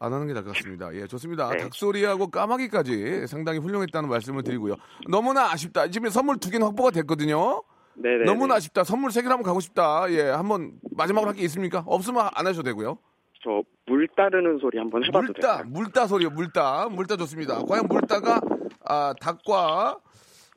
[0.00, 0.92] 안 하는 게 나을 것 같습니다.
[0.94, 1.50] 예, 좋습니다.
[1.50, 1.58] 네.
[1.58, 4.74] 닭소리하고 까마귀까지 상당히 훌륭했다는 말씀을 드리고요.
[5.08, 5.88] 너무나 아쉽다.
[5.88, 7.62] 지금 선물 두 개는 확보가 됐거든요.
[7.94, 8.24] 네네.
[8.24, 8.82] 너무나 아쉽다.
[8.82, 10.10] 선물 세 개를 한번 가고 싶다.
[10.10, 11.84] 예, 한번 마지막으로 할 게 있습니까?
[11.86, 12.98] 없으면 안 하셔도 되고요.
[13.44, 15.64] 저 물 따르는 소리 한번 해봐도 물따, 될까요?
[15.68, 16.30] 물따 소리요.
[16.30, 17.58] 물따, 물따 좋습니다.
[17.64, 18.40] 과연 물따가
[18.84, 19.98] 아, 닭과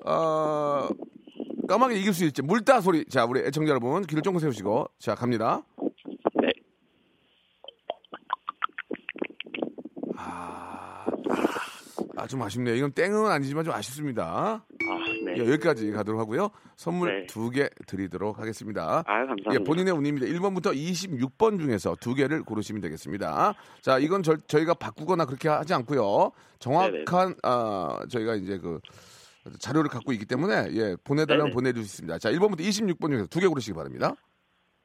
[0.05, 0.87] 어,
[1.67, 2.41] 까마귀 이길 수 있지.
[2.41, 3.05] 물따 소리.
[3.05, 5.63] 자, 우리 애청자 여러분 귀를 쫑긋 세우시고 자 갑니다.
[6.41, 6.51] 네.
[10.15, 11.05] 아,
[12.17, 12.75] 아, 좀 아쉽네요.
[12.75, 14.65] 이건 땡은 아니지만 좀 아쉽습니다.
[15.27, 15.37] 아, 네.
[15.37, 16.49] 예, 여기까지 가도록 하고요.
[16.75, 17.25] 선물 네.
[17.27, 18.99] 두개 드리도록 하겠습니다.
[18.99, 19.53] 아, 감사합니다.
[19.53, 20.27] 예, 본인의 운입니다.
[20.27, 23.53] 1번부터 26번 중에서 두 개를 고르시면 되겠습니다.
[23.81, 26.31] 자, 이건 저, 저희가 바꾸거나 그렇게 하지 않고요.
[26.59, 28.79] 정확한 아, 저희가 이제 그
[29.59, 31.53] 자료를 갖고 있기 때문에 예, 보내달라면.
[31.53, 32.17] 보내줄 수 있습니다.
[32.19, 34.15] 자, 1번부터 26번 중에서 두 개 고르시기 바랍니다.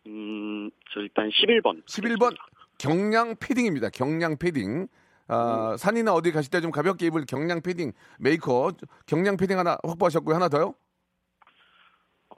[0.06, 1.84] 음, 저 일단 11번.
[1.86, 2.34] 11번
[2.78, 3.90] 경량 패딩입니다.
[3.90, 4.86] 경량 패딩.
[5.30, 8.72] 아, 산이나 어디 가실 때 좀 가볍게 입을 경량 패딩 메이커
[9.06, 10.34] 경량 패딩 하나 확보하셨고요.
[10.34, 10.74] 하나 더요?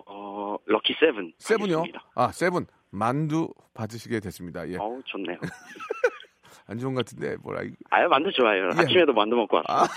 [0.07, 1.33] 어, lucky seven.
[1.79, 2.05] 하겠습니다.
[2.15, 4.69] 아, seven 만두 받으시게 됐습니다.
[4.69, 4.77] 예.
[4.77, 5.39] 어우, 좋네요.
[6.67, 8.65] 안 좋은 것 같은데 뭐라 이- 아유, 만두 좋아요.
[8.75, 8.79] 예.
[8.81, 9.89] 아침에도 만두 먹고 왔어요.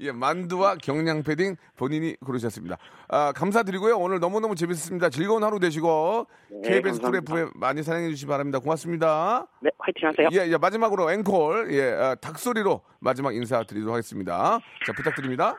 [0.00, 2.78] 예, 만두와 경량 패딩 본인이 고르셨습니다.
[3.08, 3.98] 아, 감사드리고요.
[3.98, 5.10] 오늘 너무너무 재밌었습니다.
[5.10, 6.26] 즐거운 하루 되시고
[6.62, 7.16] 네, KBS 쿨.
[7.16, 8.58] FM 많이 사랑해 주시기 바랍니다.
[8.58, 9.46] 고맙습니다.
[9.60, 10.28] 네, 화이팅 하세요.
[10.32, 14.58] 예, 예, 마지막으로 앵콜, 예, 아, 닭소리로 마지막 인사드리도록 하겠습니다.
[14.86, 15.54] 자, 부탁드립니다.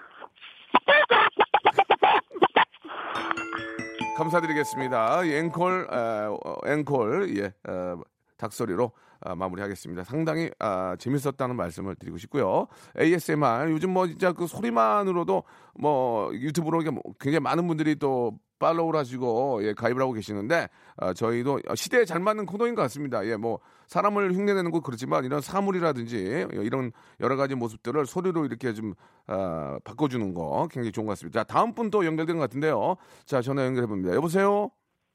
[4.18, 5.24] 감사드리겠습니다.
[5.26, 8.02] 이 앵콜, 아, 어, 앵콜, 예, 어,
[8.38, 10.04] 닭소리로 아, 마무리하겠습니다.
[10.04, 12.68] 상당히 아, 재밌었다는 말씀을 드리고 싶고요.
[13.00, 15.44] ASMR 요즘 뭐 진짜 그 소리만으로도
[15.80, 21.62] 뭐 유튜브로 뭐 굉장히 많은 분들이 또 팔로우를 하시고 예, 가입을 하고 계시는데 아, 저희도
[21.76, 23.26] 시대에 잘 맞는 코너인 것 같습니다.
[23.26, 28.94] 예, 뭐 사람을 흉내내는 거 그렇지만 이런 사물이라든지 이런 여러 가지 모습들을 소리로 이렇게 좀
[29.28, 31.44] 아, 바꿔주는 거 굉장히 좋은 것 같습니다.
[31.44, 32.96] 자, 다음 분 또 연결된 것 같은데요.
[33.26, 34.16] 자, 전화 연결해 봅니다.
[34.16, 34.70] 여보세요.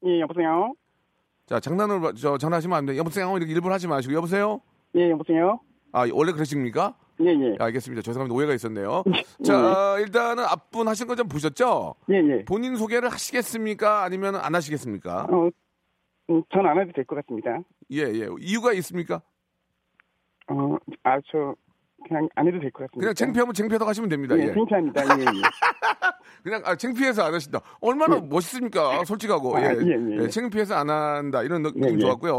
[0.04, 0.74] 예, 여보세요?
[1.46, 2.98] 자, 장난으로 저 전화하시면 안 돼요.
[2.98, 3.36] 여보세요.
[3.36, 4.60] 이렇게 일부러 하지 마시고 여보세요.
[4.96, 5.60] 예, 여보세요?
[5.92, 6.96] 아, 원래 그러십니까?
[7.20, 7.56] 예, 예.
[7.58, 8.02] 알겠습니다.
[8.02, 8.34] 죄송합니다.
[8.36, 9.04] 오해가 있었네요.
[9.44, 11.94] 자, 일단은 앞분 하신 거 좀 보셨죠?
[12.10, 12.44] 예, 예.
[12.44, 14.02] 본인 소개를 하시겠습니까?
[14.02, 15.26] 아니면 안 하시겠습니까?
[15.30, 15.48] 어,
[16.30, 17.60] 음, 전안 해도 될 것 같습니다.
[17.92, 18.28] 예, 예.
[18.40, 19.22] 이유가 있습니까?
[20.48, 21.54] 어, 아, 저,
[22.08, 23.00] 그냥 안 해도 될 것 같습니다.
[23.00, 24.36] 그냥 창피하면 창피하다고 하시면 됩니다.
[24.38, 24.52] 예, 예.
[24.54, 25.02] 창피합니다.
[25.04, 25.24] 예, 예.
[26.42, 27.60] 그냥 아, 창피해서 안 하신다.
[27.80, 29.04] 얼마나 멋있습니까?
[29.04, 29.56] 솔직하고.
[29.56, 29.76] 아, 예.
[29.80, 30.28] 예, 예, 예.
[30.28, 31.42] 창피해서 안 한다.
[31.42, 31.98] 이런 느낌 예, 예.
[31.98, 32.32] 좋았고요.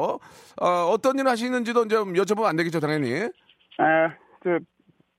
[0.62, 3.14] 어, 어떤 일 하시는지도 좀 여쭤보면 안 되겠죠, 당연히.
[3.80, 4.10] 아,
[4.44, 4.58] 저,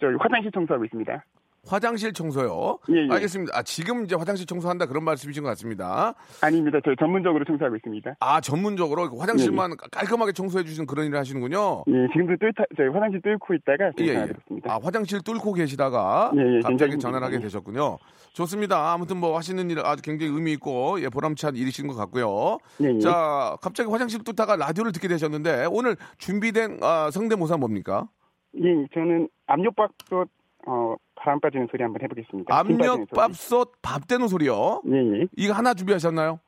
[0.00, 1.24] 저 화장실 청소하고 있습니다.
[1.66, 2.78] 화장실 청소요.
[2.90, 3.08] 예, 예.
[3.10, 3.56] 알겠습니다.
[3.56, 6.14] 아, 지금 이제 화장실 청소한다 그런 말씀이신 것 같습니다.
[6.40, 6.78] 아닙니다.
[6.84, 8.16] 저 전문적으로 청소하고 있습니다.
[8.20, 11.84] 아, 전문적으로 화장실만 깔끔하게 청소해 주시는 그런 일을 하시는군요.
[11.88, 14.28] 예, 지금도 뚫다, 저 화장실 뚫고 있다가 예, 예.
[14.64, 17.38] 아, 화장실 뚫고 계시다가 예, 예, 갑자기 전화를 하게.
[17.38, 17.98] 되셨군요.
[18.32, 18.92] 좋습니다.
[18.92, 22.58] 아무튼 뭐 하시는 일 아주 굉장히 의미 있고 예, 보람찬 일이신 것 같고요.
[22.82, 22.98] 예, 예.
[22.98, 28.08] 자, 갑자기 화장실 뚫다가 라디오를 듣게 되셨는데 오늘 준비된 아, 성대모사 뭡니까?
[28.56, 30.28] 예, 저는 압력밥솥,
[30.66, 32.54] 어, 바람 빠지는 소리 한번 해보겠습니다.
[32.56, 34.80] 압력밥솥 밥 되는 소리요.
[34.84, 34.94] 소리.
[34.94, 35.26] 예, 예.
[35.36, 36.40] 이거 하나 준비하셨나요?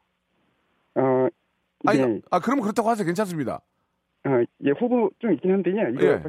[0.97, 1.29] 어,
[1.87, 3.07] 아니, 예, 아 그러면 그렇다고 하세요.
[3.07, 3.61] 괜찮습니다.
[4.27, 4.31] 어,
[4.65, 5.89] 예, 후보 좀 있긴 한데요.
[5.95, 6.23] 이거, 예.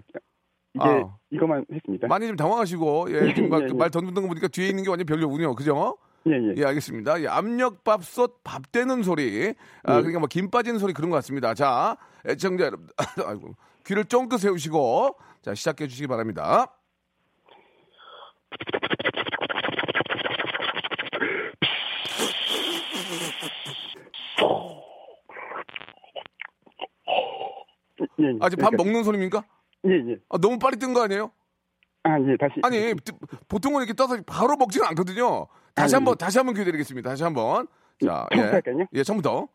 [0.73, 1.17] 이게, 아.
[1.31, 2.07] 이거만 했습니다.
[2.07, 3.73] 많이 좀 당황하시고 예, 지금 막, 예, 예.
[3.73, 5.53] 말 던지는 거 보니까 뒤에 있는 게 완전 별로군요.
[5.55, 5.97] 그죠?
[6.27, 6.53] 예, 예.
[6.55, 7.21] 예, 알겠습니다.
[7.23, 9.53] 예, 압력밥솥 밥 되는 소리.
[9.83, 10.01] 아, 예.
[10.01, 11.53] 그러니까 뭐 김 빠지는 소리 그런 것 같습니다.
[11.53, 12.87] 자, 애청자 여러분,
[13.27, 16.67] 아이고, 귀를 쫑긋 세우시고 자 시작해 주시기 바랍니다.
[28.19, 28.37] 예, 예.
[28.39, 29.43] 아, 지금 밥 그러니까- 먹는 소리입니까?
[29.87, 30.17] 예, 예.
[30.29, 31.31] 아, 너무 빨리 뜬 거 아니에요?
[32.03, 32.55] 아, 예, 다시.
[32.63, 33.13] 아니, 뜨-
[33.47, 35.47] 보통은 이렇게 떠서 바로 먹지는 않거든요.
[35.75, 37.09] 다시 아니, 한번 다시 한 번 기회 드리겠습니다.
[37.11, 37.67] 다시 한 번.
[38.03, 38.35] 자, 예.
[38.37, 38.85] 처음부터 할까요?
[38.93, 39.47] 예, 처음부터.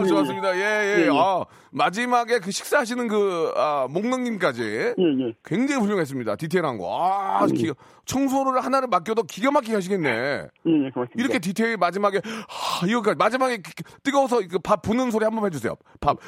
[0.00, 0.56] 아, 좋았습니다.
[0.56, 1.02] 예, 예.
[1.02, 1.08] 예, 예.
[1.12, 5.34] 아, 마지막에 그 식사하시는 그, 아, 목넘김까지 예, 예.
[5.44, 6.36] 굉장히 훌륭했습니다.
[6.36, 6.98] 디테일한 거.
[7.00, 7.74] 아, 기가,
[8.04, 10.08] 청소를 하나를 맡겨도 기가 막히게 하시겠네.
[10.10, 11.12] 예, 예, 고맙습니다.
[11.16, 13.62] 이렇게 디테일 마지막에, 하, 이거까지, 마지막에
[14.02, 15.76] 뜨거워서 그밥 부는 소리 한번 해주세요.
[16.00, 16.18] 밥.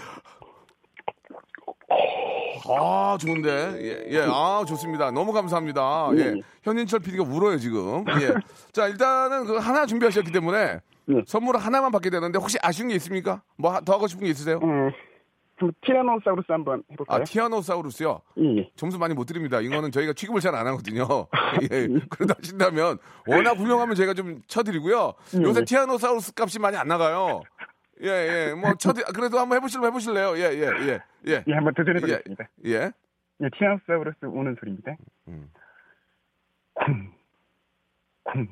[2.67, 3.51] 아, 좋은데.
[3.81, 5.11] 예, 예, 아, 좋습니다.
[5.11, 6.11] 너무 감사합니다.
[6.17, 6.21] 예.
[6.21, 6.35] 예.
[6.63, 8.05] 현인철 PD가 울어요, 지금.
[8.21, 8.35] 예.
[8.73, 11.23] 자, 일단은 그 하나 준비하셨기 때문에 네.
[11.27, 13.43] 선물 하나만 받게 되는데 혹시 아쉬운 게 있습니까?
[13.57, 14.57] 뭐 더 하고 싶은 게 있으세요?
[14.57, 14.91] 어,
[15.57, 17.21] 그럼 티라노사우루스 한번 해볼까요?
[17.21, 18.21] 아, 티라노사우루스요?
[18.39, 18.71] 예, 예.
[18.75, 19.61] 점수 많이 못 드립니다.
[19.61, 21.07] 이거는 저희가 취급을 잘 안 하거든요.
[21.71, 21.87] 예.
[22.11, 25.13] 그러다 하신다면 워낙 훌륭하면 저희가 좀 쳐드리고요.
[25.43, 25.65] 요새 예.
[25.65, 27.43] 티라노사우루스 값이 많이 안 나가요.
[28.03, 28.09] 예,
[28.51, 28.55] 예.
[28.55, 30.37] 뭐 쳐드 그래도 한번 해보실래 해보실래요?
[30.39, 31.45] 예, 예, 예, 예.
[31.47, 32.49] 예, 한번 예, 도전해보겠습니다.
[32.67, 32.91] 예.
[33.43, 34.97] 예, 티라노사우루스 우는 소리입니다.
[35.29, 35.51] 음.
[36.75, 37.13] 쿵,
[38.25, 38.49] 쿵.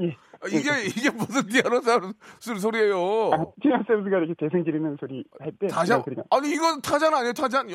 [0.00, 0.16] 예.
[0.40, 2.96] 아, 이게 이게 무슨 티아노사우루스 소리예요?
[3.32, 7.68] 아, 티라노사우루스가 이렇게 재생 지르는 소리 할때 다시 한, 소리가 아니 이건 타잔 아니에요 타잔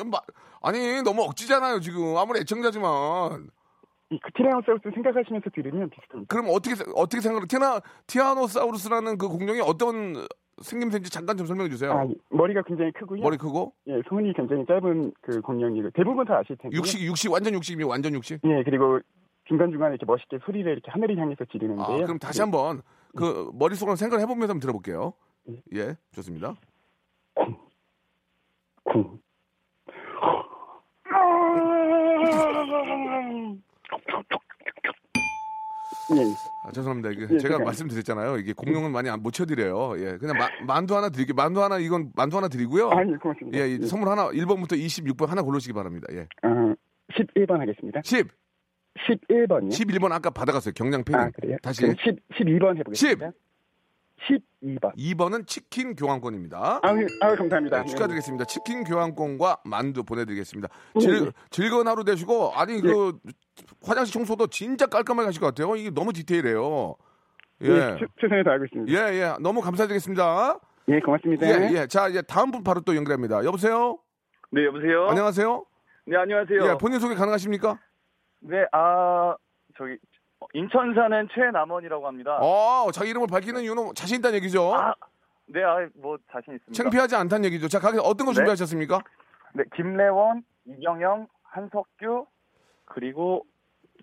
[0.62, 3.48] 아니 너무 억지잖아요 지금 아무리 애청자지만
[4.10, 6.34] 이그 티라노사우루스 생각하시면서 들으면 비슷합니다.
[6.34, 10.26] 그럼 어떻게 세- 어떻게 생각을 티나 티아노사우루스라는 그 공룡이 어떤
[10.62, 13.20] 생김새인지 잠깐 좀 설명해 주세요 아, 머리가 굉장히 크고요.
[13.22, 16.76] 머리 크고 예, 손이 굉장히 짧은 그 공룡이고 대부분 다 아실 텐데.
[16.76, 18.98] 육식 육식 완전 육식이요 완전 육식 예, 그리고
[19.48, 22.04] 중간 중간에 이렇게 멋있게 소리를 이렇게 하늘을 향해서 아 지르는데요.
[22.06, 22.82] 그럼 다시 한번
[23.16, 25.14] 그 머릿속으로 생각을 해보면서 한번 들어볼게요.
[25.74, 26.54] 예 좋습니다.
[28.84, 29.18] 쿵.
[36.10, 36.22] 예,
[36.64, 37.10] 아, 죄송합니다.
[37.10, 38.38] 이게 예, 제가 그냥- 말씀드렸잖아요.
[38.38, 39.98] 이게 공룡은 많이 안- 못 쳐드려요.
[39.98, 41.34] 예 그냥 마- 만두 하나 드릴게요.
[41.34, 42.88] 만두 하나 이건 만두 하나 드리고요.
[42.90, 43.58] 아니 고맙습니다.
[43.58, 46.06] 예, 이 선물 하나 1번부터 26번 하나 고르시기 바랍니다.
[46.12, 46.20] 예.
[46.42, 46.74] 어,
[47.12, 48.00] 11번 하겠습니다.
[48.04, 48.26] 10
[49.06, 49.70] 11번이요?
[49.70, 51.56] 11번 아까 받아갔어요 경량 패딩 아, 그래요?
[51.62, 53.30] 다시 그럼 10, 12번 해보겠습니다.
[54.60, 54.96] 12번.
[54.96, 56.80] 2번은 치킨 교환권입니다.
[56.82, 57.82] 아유, 아유 감사합니다.
[57.82, 58.46] 네, 축하드리겠습니다.
[58.46, 60.68] 치킨 교환권과 만두 보내드리겠습니다.
[60.94, 61.00] 네.
[61.00, 63.16] 즐, 즐거운 하루 되시고 아니 그
[63.84, 65.76] 화장실 청소도 진짜 깔끔하게 하실 것 같아요.
[65.76, 66.96] 이게 너무 디테일해요.
[67.62, 67.96] 예, 예.
[68.00, 68.92] 최- 최선을 다하고 있습니다.
[68.92, 69.34] 예, 예.
[69.40, 70.58] 너무 감사드리겠습니다.
[70.88, 71.46] 예, 고맙습니다.
[71.46, 71.86] 예, 예.
[71.86, 73.44] 자, 이제 다음 분 바로 또 연결합니다.
[73.44, 73.98] 여보세요?
[74.50, 75.06] 네, 여보세요?
[75.08, 75.64] 안녕하세요?
[76.06, 76.66] 네, 안녕하세요.
[76.72, 77.78] 예, 본인 소개 가능하십니까?
[78.40, 79.34] 네, 아,
[79.76, 79.96] 저기,
[80.54, 82.38] 인천 사는 최남원이라고 합니다.
[82.40, 84.74] 어, 자기 이름을 밝히는 이유는 자신 있다는 얘기죠?
[84.74, 84.94] 아,
[85.46, 86.72] 네, 아, 뭐, 자신 있습니다.
[86.72, 87.68] 창피하지 않다는 얘기죠.
[87.68, 88.34] 자, 가게 어떤 거 네.
[88.36, 89.00] 준비하셨습니까?
[89.54, 92.26] 네, 김래원, 이경영, 한석규,
[92.84, 93.44] 그리고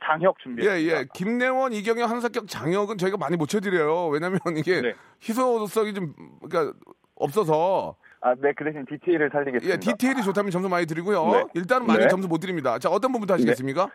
[0.04, 1.00] 장혁 예, 준비했습니다.
[1.00, 1.06] 예.
[1.13, 4.08] 김래원, 이경영, 한석격, 장혁은 저희가 많이 못 쳐드려요.
[4.08, 4.95] 왜냐면 이게 네.
[5.21, 6.78] 희소성이 좀, 그러니까
[7.15, 7.95] 없어서.
[8.19, 9.74] 아, 네, 그 대신 디테일을 살리겠습니다.
[9.74, 11.32] 예, 디테일이 좋다면 점수 많이 드리고요.
[11.32, 11.45] 네.
[11.54, 12.08] 일단은 많이 네.
[12.08, 12.78] 점수 못 드립니다.
[12.80, 13.89] 자, 어떤 분부터 하시겠습니까?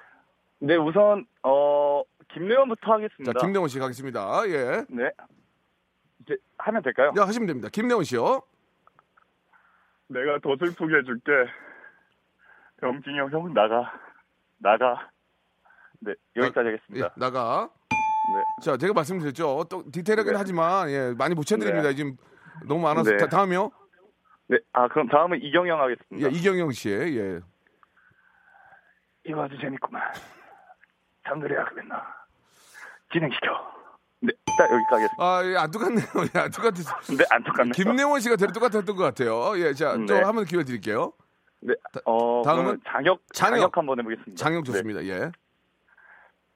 [0.61, 3.33] 네, 우선, 어, 김래원부터 자, 하겠습니다.
[3.41, 4.43] 김래원 씨 가겠습니다.
[4.49, 4.85] 예.
[4.91, 5.11] 네.
[6.21, 7.13] 이제 하면 될까요?
[7.19, 7.69] 야, 하시면 됩니다.
[7.73, 8.43] 김래원 씨요.
[10.09, 11.33] 내가 더 슬프게 해줄게.
[12.77, 13.93] 병진이 형, 형, 나가.
[14.59, 15.09] 나가.
[16.01, 17.15] 네, 여기까지 예, 하겠습니다.
[17.17, 17.71] 나가.
[17.91, 18.45] 네.
[18.63, 19.65] 자, 제가 말씀드렸죠.
[19.71, 20.39] 또 디테일하긴 네.
[20.39, 21.89] 하지만, 예, 많이 못 쳐드립니다.
[21.89, 21.95] 네.
[21.95, 22.17] 지금
[22.69, 23.11] 너무 많아서.
[23.11, 23.17] 네.
[23.17, 23.71] 다, 다음이요?
[24.49, 26.29] 네, 아, 그럼 다음은 이경영 하겠습니다.
[26.29, 26.91] 예, 이경영 씨.
[26.91, 27.41] 예.
[29.25, 30.03] 이거 아주 재밌구만.
[31.31, 32.03] 장그래야 그랬나?
[33.13, 33.81] 진행시켜.
[34.21, 35.07] 네, 딱 여기까지.
[35.19, 36.05] 아, 예, 안 똑같네요.
[36.35, 37.17] 예, 안 똑같았어요.
[37.17, 37.73] 네, 안 똑같네요.
[37.73, 39.57] 김래원 씨가 대로 똑같았던 것 같아요.
[39.59, 40.21] 예, 자, 또 네.
[40.21, 41.13] 한번 기회 드릴게요.
[41.61, 43.55] 네, 어, 다음은 장혁, 장혁.
[43.61, 44.35] 장혁, 한번 해보겠습니다.
[44.37, 44.73] 장영 네.
[44.73, 45.05] 좋습니다.
[45.05, 45.31] 예.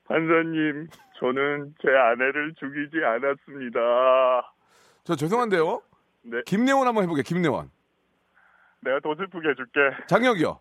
[0.06, 3.80] 판사님, 저는 제 아내를 죽이지 않았습니다.
[5.04, 5.82] 저 죄송한데요.
[6.22, 7.22] 네, 김래원 한번 해볼게요.
[7.22, 7.70] 김래원.
[8.80, 9.80] 내가 더 슬프게 해줄게.
[10.08, 10.60] 장혁이요.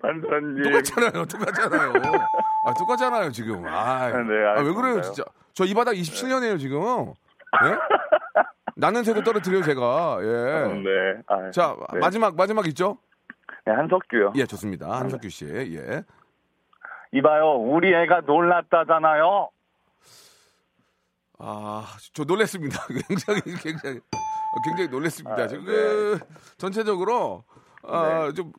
[0.00, 0.62] 판사님.
[0.62, 1.24] 똑같잖아요.
[1.26, 1.92] 똑같잖아요.
[2.66, 3.66] 아, 똑같잖아요, 지금.
[3.66, 4.72] 아, 네, 아, 왜.
[4.72, 5.24] 그래요, 진짜.
[5.54, 7.12] 저 이 바닥 27년이에요, 지금.
[7.64, 7.76] 예?
[8.76, 10.18] 나는 새도 떨어뜨려요, 제가.
[10.22, 10.26] 예.
[10.74, 11.98] 네, 아, 자, 네.
[11.98, 12.98] 마지막, 마지막 있죠?
[13.66, 14.32] 네, 한석규요.
[14.36, 14.88] 예, 좋습니다.
[15.00, 15.46] 한석규 씨.
[15.46, 16.04] 예.
[17.12, 19.50] 이봐요, 우리 애가 놀랐다잖아요.
[21.40, 22.78] 아, 저 놀랬습니다.
[23.08, 24.00] 굉장히, 굉장히,
[24.64, 25.42] 굉장히 놀랬습니다.
[25.42, 25.72] 아, 지금 네.
[25.72, 26.18] 그,
[26.56, 27.44] 전체적으로,
[27.84, 28.52] 아, 좀,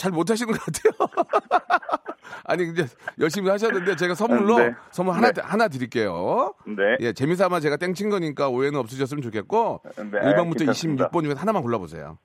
[0.00, 1.08] 잘 못하시는 것 같아요.
[2.44, 2.86] 아니, 이제
[3.18, 4.74] 열심히 하셨는데 제가 선물로 네.
[4.90, 5.42] 선물 하나, 네.
[5.42, 6.54] 하나 드릴게요.
[6.66, 6.96] 네.
[7.00, 11.10] 예, 재미삼아 제가 땡친 거니까 오해는 없으셨으면 좋겠고, 네, 1번부터 괜찮습니다.
[11.10, 12.16] 26번 중에서 하나만 골라보세요.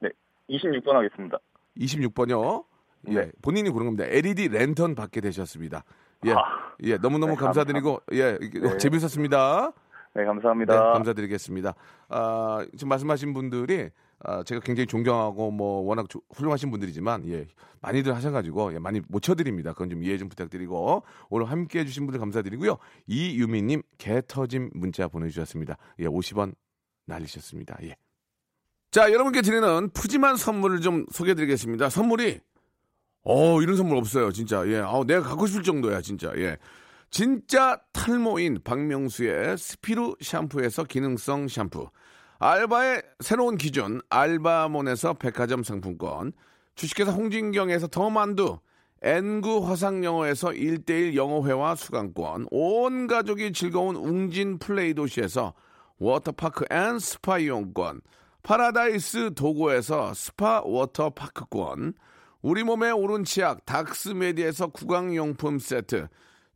[0.00, 0.10] 네,
[0.50, 1.38] 26번 하겠습니다.
[1.78, 2.64] 26번요.
[3.08, 3.32] 예, 네.
[3.40, 4.04] 본인이 고른 겁니다.
[4.04, 5.84] LED 랜턴 받게 되셨습니다.
[6.26, 6.36] 예, 아,
[6.82, 8.76] 예, 너무 너무 네, 감사드리고, 예, 네.
[8.76, 9.72] 재밌었습니다.
[10.14, 10.92] 네, 네, 감사합니다.
[10.92, 11.74] 감사드리겠습니다.
[12.10, 13.88] 아, 지금 말씀하신 분들이
[14.24, 17.46] 아, 제가 굉장히 존경하고 뭐 워낙 조- 훌륭하신 분들이지만 예,
[17.80, 19.72] 많이들 하셔가지고 예, 많이 못 쳐드립니다.
[19.72, 22.78] 그건 좀 이해 좀 부탁드리고 오늘 함께해 주신 분들 감사드리고요.
[23.06, 25.76] 이유미님 개 터짐 문자 보내주셨습니다.
[26.00, 26.54] 예, 50원
[27.06, 27.78] 날리셨습니다.
[27.82, 27.96] 예.
[28.92, 31.88] 자, 여러분께 드리는 푸짐한 선물을 좀 소개해드리겠습니다.
[31.88, 32.40] 선물이
[33.24, 34.66] 어 이런 선물 없어요, 진짜.
[34.68, 36.32] 예, 아, 내가 갖고 싶을 정도야, 진짜.
[36.36, 36.56] 예.
[37.10, 41.88] 진짜 탈모인 박명수의 스피루 샴푸에서 기능성 샴푸.
[42.44, 46.32] 알바의 새로운 기준 알바몬에서 백화점 상품권.
[46.74, 48.58] 주식회사 홍진경에서 더만두.
[49.00, 52.48] N구 화상영어에서 1대1 영어회화 수강권.
[52.50, 55.54] 온 가족이 즐거운 웅진 플레이 도시에서
[55.98, 58.00] 워터파크 and 스파 이용권.
[58.42, 61.94] 파라다이스 도고에서 스파 워터파크권.
[62.42, 66.08] 우리 몸의 옳은 치약 닥스메디에서 구강용품 세트.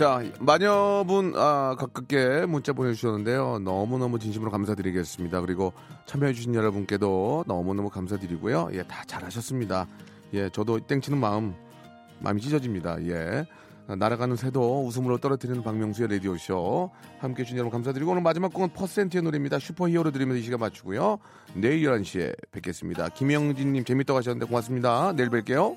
[0.00, 3.58] 자, 마녀분, 아, 가깝게 문자 보내주셨는데요.
[3.58, 5.42] 너무너무 진심으로 감사드리겠습니다.
[5.42, 5.74] 그리고
[6.06, 8.70] 참여해주신 여러분께도 너무너무 감사드리고요.
[8.72, 9.86] 예, 다 잘하셨습니다.
[10.32, 11.54] 예, 저도 땡치는 마음,
[12.20, 13.04] 마음이 찢어집니다.
[13.08, 13.44] 예.
[13.88, 16.90] 날아가는 새도 웃음으로 떨어뜨리는 박명수의 라디오쇼.
[17.18, 19.58] 함께 해주신 여러분 감사드리고 오늘 마지막 곡은 퍼센트의 노래입니다.
[19.58, 21.18] 슈퍼히어로 들으면서 이 시간 맞추고요.
[21.56, 23.10] 내일 11시에 뵙겠습니다.
[23.10, 25.12] 김영진님 재밌다고 하셨는데 고맙습니다.
[25.12, 25.76] 내일 뵐게요.